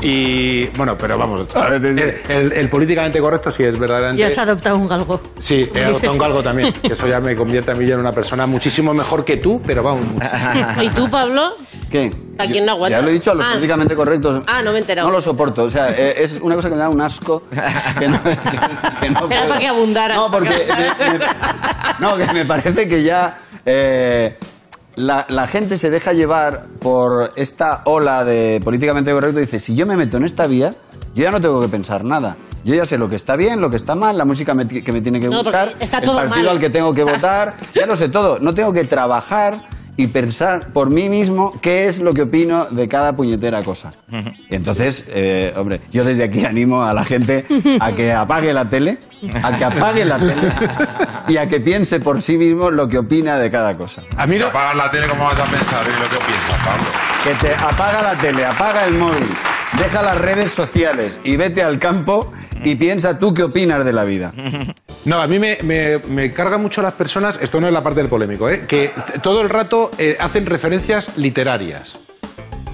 [0.00, 4.20] Y bueno, pero vamos, el, el- el políticamente correcto sí es verdaderamente.
[4.22, 5.20] Y has adoptado un galgo.
[5.40, 8.12] Sí, he adoptado un galgo también, que eso ya me convierte a mí en una
[8.12, 10.04] persona muchísimo mejor que tú, pero vamos.
[10.80, 11.50] ¿Y tú, Pablo?
[11.90, 12.12] ¿Qué?
[12.38, 12.98] ¿A quién no aguanta?
[12.98, 13.50] Ya lo he dicho a los Ah.
[13.52, 14.42] políticamente correctos.
[14.46, 15.08] Ah, no me he enterado.
[15.08, 15.62] No lo soporto.
[15.64, 17.44] O sea, eh, es una cosa que me da un asco.
[17.98, 19.48] Que no, que no Era puedo.
[19.48, 20.48] para que abundaras, No, porque.
[20.50, 21.24] que me- me-
[22.00, 23.38] no, que me parece que ya.
[23.64, 24.36] eh,
[24.96, 29.76] la, la gente se deja llevar por esta ola de políticamente correcto y dice, si
[29.76, 30.70] yo me meto en esta vía,
[31.14, 32.36] yo ya no tengo que pensar nada.
[32.64, 34.92] Yo ya sé lo que está bien, lo que está mal, la música me que
[34.92, 36.48] me tiene que No, porque gustar, está el todo partido mal.
[36.48, 38.38] al que tengo que votar, ya lo sé todo.
[38.40, 39.60] No tengo que trabajar
[39.96, 43.90] y pensar por mí mismo qué es lo que opino de cada puñetera cosa.
[44.50, 47.46] Y entonces, eh, hombre, yo desde aquí animo a la gente
[47.80, 48.98] a que apague la tele,
[49.42, 50.34] a que apague la tele
[51.28, 54.02] y a que piense por sí mismo lo que opina de cada cosa.
[54.16, 56.64] A mí Si no, apagas la tele, ¿cómo vas a pensar en lo que piensas,
[56.64, 56.84] Pablo?
[57.24, 59.26] Que te apaga la tele, apaga el móvil,
[59.78, 62.32] deja las redes sociales y vete al campo
[62.64, 64.30] y piensa tú qué opinas de la vida.
[65.04, 68.08] No, a mí me, me, carga mucho las personas, esto no es la parte del
[68.08, 68.64] polémico, ¿eh?
[68.66, 68.90] que
[69.22, 71.98] todo el rato eh, hacen referencias literarias.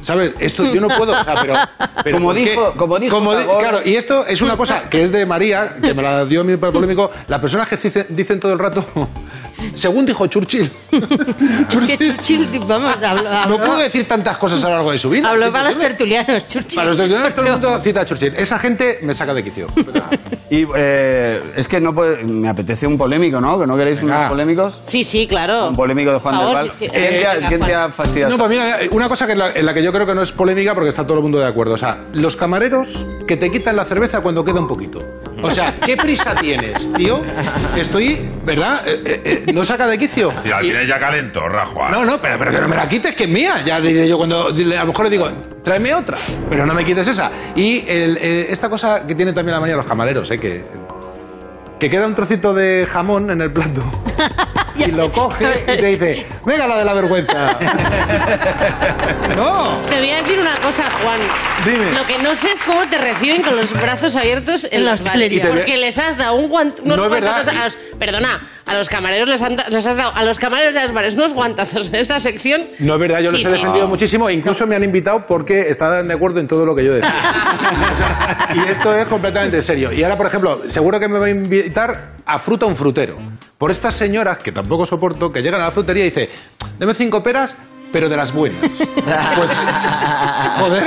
[0.03, 0.33] ¿Sabes?
[0.39, 1.55] Esto yo no puedo, o sea, pero...
[2.05, 5.11] pero Como dijo- como dijo di- Tagore- Claro, y esto es una cosa que es
[5.13, 8.07] de María, que me la dio a mí para el polémico, las personas que dicen,
[8.11, 8.85] dicen todo el rato,
[9.75, 10.71] según dijo Churchill.
[11.73, 15.09] Es que Churchill, vamos, habló, No pudo decir tantas cosas a lo largo de su
[15.11, 15.29] vida.
[15.31, 16.75] habló para los tertulianos, Churchill.
[16.77, 18.35] Para los tertulianos todo el mundo cita a Churchill.
[18.37, 19.69] Esa gente me saca de quicio.
[20.51, 23.59] Y eh, es que no puede- me apetece un polémico, ¿no?
[23.59, 24.19] ¿Que no queréis Venga.
[24.19, 24.81] unos polémicos?
[24.87, 25.69] Sí, sí, claro.
[25.69, 26.71] Un polémico de Juan del Val.
[26.73, 27.81] si es que- ¿Quién, te ha, Venga, quién te Juan.
[27.81, 28.33] ha fastidiado?
[28.33, 30.23] No, pues mira, una cosa que en la, en la que yo creo que no
[30.23, 31.75] es polémica porque está todo el mundo de acuerdo.
[31.75, 34.99] O sea, los camareros que te quitan la cerveza cuando queda un poquito.
[35.43, 37.21] O sea, ¿qué prisa tienes, tío?
[37.77, 38.87] Estoy, ¿verdad?
[38.87, 40.33] Eh, eh, eh, ¿No saca de quicio?
[40.43, 41.93] Si la Y- tienes ya calentorra, Juan.
[41.93, 43.63] no, no, pero, pero que no me la quites, que es mía.
[43.65, 45.29] Ya diré yo cuando dile- a lo mejor le digo,
[45.63, 46.17] tráeme otra,
[46.49, 47.31] pero no me quites esa.
[47.55, 50.39] Y el, eh, esta cosa que tienen también la mañana los camareros, ¿eh?
[50.39, 50.65] Que,
[51.81, 53.83] que queda un trocito de jamón en el plato.
[54.77, 57.49] Y lo coge y te dice, venga la de la vergüenza.
[59.37, 59.81] no.
[59.83, 61.21] Te voy a decir una cosa, Juan.
[61.65, 61.93] Dime.
[61.93, 65.49] Lo que no sé es cómo te reciben con los brazos abiertos en la hostelería.
[65.49, 67.33] Porque les has dado un guant, unos No es verdad.
[67.45, 70.75] guantazos a los, Perdona, a los camareros les, han les has dado a los camareros
[70.75, 72.63] de los bares unos guantazos en esta sección.
[72.79, 73.91] No es verdad, yo los Sí, he sí, defendido sí.
[73.91, 76.95] muchísimo e incluso me han invitado porque estaban de acuerdo en todo lo que yo
[76.95, 77.15] decía.
[77.93, 79.93] O sea, y esto es completamente serio.
[79.93, 83.17] Y ahora, por ejemplo, seguro que me va a invitar a fruta un frutero.
[83.63, 86.29] Por estas señoras, que tampoco soporto, que llegan a la frutería y dice,
[86.81, 87.57] deme cinco peras,
[87.93, 88.59] pero de las buenas.
[89.37, 89.51] Pues,
[90.59, 90.83] joder.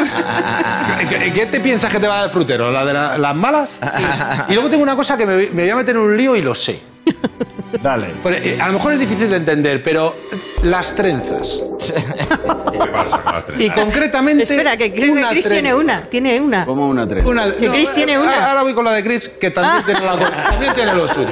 [1.10, 2.74] ¿Qué, qué te piensas que te va a dar el frutero?
[2.74, 3.80] ¿La de la- las malas?
[4.50, 6.42] Y luego tengo una cosa que me, me voy a meter en un lío y
[6.42, 6.82] lo sé.
[7.82, 8.08] Dale.
[8.26, 10.14] Eh, a lo mejor es difícil de entender, pero
[10.64, 11.64] las trenzas.
[11.80, 13.60] ¿Qué pasa con las tres?
[13.62, 14.44] Y concretamente.
[14.44, 16.66] Espera, que que una Chris tiene una, tiene una.
[16.66, 17.30] Como una trenza.
[17.30, 18.50] Una- Que Chris tiene una.
[18.50, 21.30] Ahora voy con la de Chris, que también, tiene, la- también tiene lo suyo.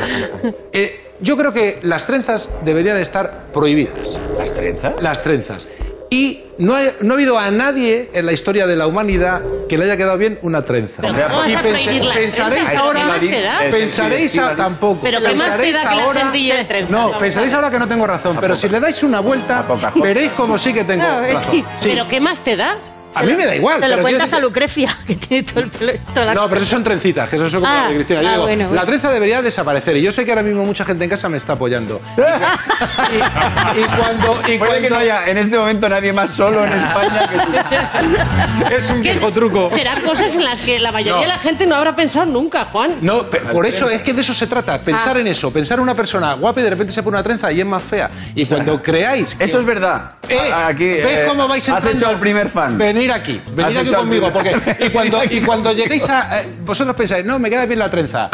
[0.71, 4.20] Eh, yo creo que las trenzas deberían estar prohibidas.
[4.38, 4.93] ¿Las trenzas?
[5.01, 5.68] Las trenzas.
[6.09, 9.41] Y no, ha- no ha habido a nadie en la historia de la humanidad
[9.74, 11.01] que le haya quedado bien una trenza.
[11.01, 13.59] Pero ¿cómo vas y a prohibir las pensaréis ahora, ¿Qué más te da?
[13.71, 14.99] pensaréis tampoco.
[15.01, 16.91] Pero ¿qué más te pensaréis da que la ahora- gente lleve trenzas?
[16.91, 19.65] No, pensaréis ahora que no tengo razón, pero si le dais una vuelta,
[19.95, 21.65] veréis como sí que tengo razón.
[21.82, 22.78] ¿Pero qué más te da?
[23.15, 23.80] A mí me da igual.
[23.80, 25.93] Se lo cuentas a Lucrecia, que tiene todo el pelo.
[26.15, 28.21] toda la- No, pero eso son trencitas, que eso es lo que Ah, dice Cristina.
[28.24, 29.97] Yo ah, digo, bueno, la trenza debería desaparecer.
[29.97, 32.01] Y yo sé que ahora mismo mucha gente en casa me está apoyando.
[32.17, 34.39] y, y cuando.
[34.51, 38.74] Y Puede que no haya en este momento nadie más solo en España que tú.
[38.76, 39.62] Es un viejo truco.
[39.70, 41.22] Serán cosas en las que la mayoría No.
[41.22, 42.97] de la gente no habrá pensado nunca, Juan.
[43.01, 44.80] No, por eso es que de eso se trata.
[44.80, 45.20] Pensar Ah.
[45.22, 45.51] en eso.
[45.51, 47.84] Pensar en una persona guapa y de repente se pone una trenza y es más
[47.84, 48.09] fea.
[48.36, 49.36] Y cuando creáis.
[49.36, 50.11] que- Eso es verdad.
[50.28, 51.97] Eh, A- Aquí, ¿Ves eh, cómo vais Has entrando?
[51.99, 52.78] hecho al primer fan.
[52.78, 56.41] Venir aquí, Has venir aquí conmigo, porque y cuando, y cuando lleguéis a...
[56.41, 58.30] eh, vosotros pensáis, no, me queda bien la trenza.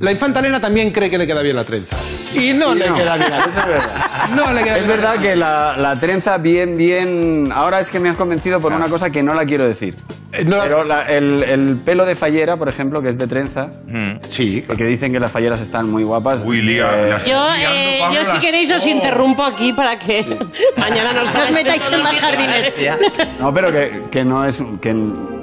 [0.00, 1.96] La infanta Elena también cree que le queda bien la trenza.
[2.34, 2.96] Y no Sí, le no.
[2.96, 3.66] queda bien Eso es trenza.
[3.68, 4.10] verdad.
[4.36, 7.50] No le queda Es bien verdad que la, la trenza bien, bien...
[7.52, 9.96] Ahora es que me has convencido por una cosa que no la quiero decir.
[10.32, 13.68] Eh, no- Pero la- el, el pelo de fallera, por ejemplo, que es de trenza,
[14.28, 14.62] Sí.
[14.76, 16.44] que dicen que las falleras están muy guapas.
[16.46, 18.88] Uy, lía, eh, Yo, Liando, eh, yo si queréis os Oh.
[18.88, 20.24] interrumpo aquí para que
[20.78, 22.72] mañana nos No os metáis en más jardines.
[23.38, 24.62] No, pero que, que no es...
[24.80, 24.96] Que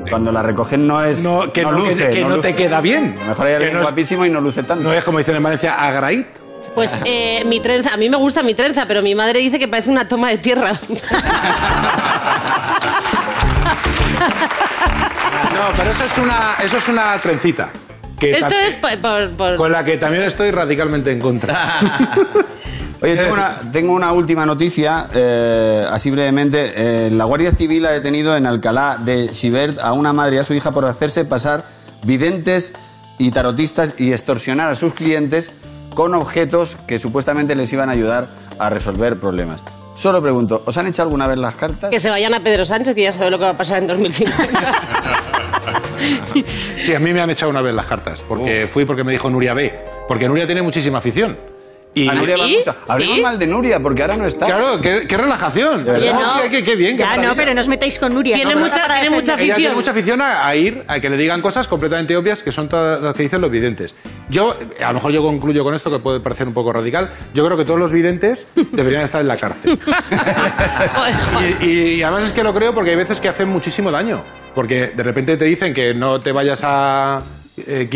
[0.09, 1.23] cuando la recogen no es...
[1.23, 2.41] No, que no, luce, que, que no luce.
[2.49, 3.15] te queda bien.
[3.19, 4.83] A lo mejor hay alguien no es, guapísimo y no luce tanto.
[4.83, 6.25] no es como dicen en Valencia, agraid.
[6.79, 9.67] Pues eh, mi trenza, a mí me gusta mi trenza, pero mi madre dice que
[9.67, 10.79] parece una toma de tierra.
[15.53, 17.69] No, pero eso es una, eso es una trencita.
[18.19, 18.97] Que Esto es por...
[18.99, 21.89] por- por- Con la que también estoy radicalmente en contra.
[23.01, 27.07] Oye, tengo una, tengo una última noticia, eh, así brevemente.
[27.07, 30.43] Eh, la Guardia Civil ha detenido en Alcalá de Xivert a una madre y a
[30.43, 31.63] su hija por hacerse pasar
[32.03, 32.73] videntes
[33.17, 35.51] y tarotistas y extorsionar a sus clientes
[35.93, 38.27] con objetos que supuestamente les iban a ayudar
[38.57, 39.63] a resolver problemas.
[39.95, 41.89] Solo pregunto, ¿os han hecho alguna vez las cartas?
[41.89, 43.87] Que se vayan a Pedro Sánchez, que ya sabe lo que va a pasar en
[43.87, 44.47] 2050.
[46.45, 49.29] Sí, a mí me han echado una vez las cartas, porque fui porque me dijo
[49.29, 49.73] Nuria B.
[50.07, 51.37] Porque Nuria tiene muchísima afición.
[51.95, 52.59] Y A Nuria ¿sí?
[52.87, 53.21] Hablemos ¿Sí?
[53.21, 54.45] mal de Nuria, porque ahora no está.
[54.45, 55.89] claro, qué, qué relajación.
[55.89, 56.41] Oye, no.
[56.43, 58.35] Qué, qué- qué bien, qué Ya, no, pero no os metáis con Nuria.
[58.35, 59.45] Tiene no, mucha- para tiene mucha defender.
[59.45, 59.75] Ella tiene afición.
[59.75, 63.01] mucha afición a, a ir a que le digan cosas completamente obvias que son todas
[63.01, 63.95] las que dicen los videntes.
[64.29, 67.09] Yo, a lo mejor yo concluyo con esto que puede parecer un poco radical.
[67.33, 69.77] Yo creo que todos los videntes deberían estar en la cárcel.
[71.61, 71.65] Y-
[71.95, 74.21] y además es que lo creo porque hay veces que hacen muchísimo daño.
[74.55, 77.19] Porque de repente te dicen que no te vayas a,
[77.67, 77.89] eh,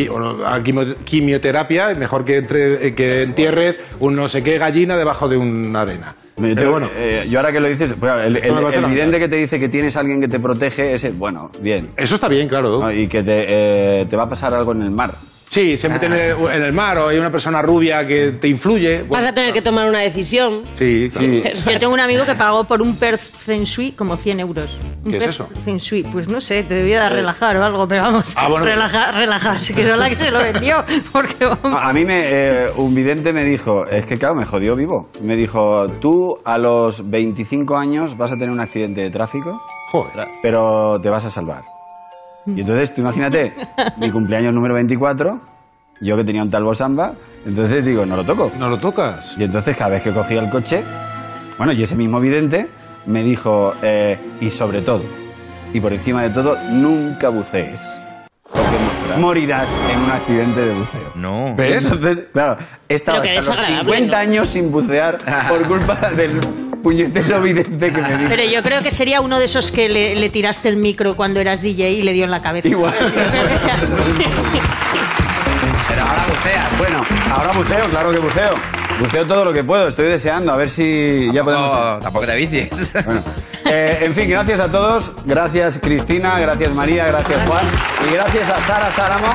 [0.46, 0.62] a
[1.06, 5.82] quimioterapia, mejor que, entre- eh, que entierres un no sé qué gallina debajo de una
[5.82, 6.16] arena.
[6.36, 8.44] Pero bueno, eh, yo ahora que lo dices, pues, el, el-
[8.74, 11.90] el vidente que te dice que tienes a alguien que te protege, ese, bueno, bien.
[11.96, 12.80] eso está bien, claro.
[12.80, 12.92] ¿no?
[12.92, 13.46] Y que te,
[14.02, 15.14] eh, te va a pasar algo en el mar.
[15.54, 18.48] Sí, se meten en el, en el mar o hay una persona rubia que te
[18.48, 19.00] influye.
[19.02, 20.64] Vas Bueno, a tener que tomar una decisión.
[20.80, 21.28] Sí, claro.
[21.28, 21.44] Sí.
[21.72, 24.76] Yo tengo un amigo que pagó por un per feng shui como 100 euros.
[25.06, 25.48] Un ¿Qué es eso?
[25.64, 28.66] Feng shui, pues no sé, te debía dar relajar o algo, pero vamos, Ah, bueno.
[28.66, 29.62] relajar, relajar.
[29.62, 31.80] Se quedó la que se lo vendió, porque vamos.
[31.80, 35.10] A a mí me, eh, un vidente me dijo, es que claro, me jodió vivo.
[35.22, 40.30] Me dijo, tú a los 25 años vas a tener un accidente de tráfico, Joder.
[40.42, 41.73] pero te vas a salvar.
[42.46, 43.54] Y entonces, tú imagínate,
[43.98, 45.40] mi cumpleaños número 24,
[46.02, 47.14] yo que tenía un talbo samba,
[47.46, 48.52] entonces digo, no lo toco.
[48.58, 49.36] No lo tocas.
[49.38, 50.84] Y entonces cada vez que cogía el coche,
[51.58, 52.70] bueno, y ese mismo vidente
[53.06, 55.04] me dijo, eh, y sobre todo,
[55.74, 58.00] y por encima de todo, nunca bucees.
[58.52, 58.78] Porque
[59.20, 61.12] morirás en un accidente de buceo.
[61.16, 61.56] No.
[61.56, 61.86] ¿Ves?
[61.86, 62.58] Entonces, claro,
[62.90, 64.22] he estado Pero que hasta los desagradable, 50 ¿no?
[64.22, 65.18] años sin bucear
[65.50, 66.40] por culpa del
[66.84, 68.30] puñetero vidente que me dijo.
[68.30, 71.40] Pero yo creo que sería uno de esos que le, le tiraste el micro cuando
[71.40, 72.68] eras DJ y le dio en la cabeza.
[72.68, 72.94] Igual.
[75.88, 76.78] Pero ahora buceas.
[76.78, 78.56] Bueno, ahora buceo, claro que buceo.
[79.00, 81.72] Buceo todo lo que puedo, estoy deseando, a ver si ya podemos...
[81.72, 82.70] Tampoco, tampoco te vicies.
[83.06, 83.24] Bueno,
[83.66, 85.14] eh, en fin, gracias a todos.
[85.26, 87.66] Gracias Cristina, gracias María, gracias Juan.
[88.08, 89.34] Y gracias a Sara Sáramo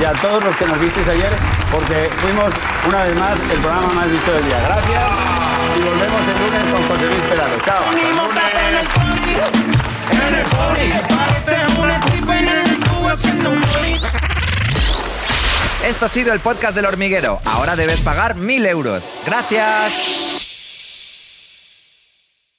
[0.00, 1.32] y a todos los que nos visteis ayer,
[1.70, 2.52] porque fuimos
[2.86, 4.60] una vez más el programa más visto del día.
[4.66, 5.47] Gracias
[5.88, 7.60] volvemos el lunes con José Luis Peralo.
[7.64, 7.84] Chao.
[15.84, 17.40] Esto ha sido el podcast del hormiguero.
[17.44, 19.02] Ahora debes pagar mil euros.
[19.24, 20.37] Gracias.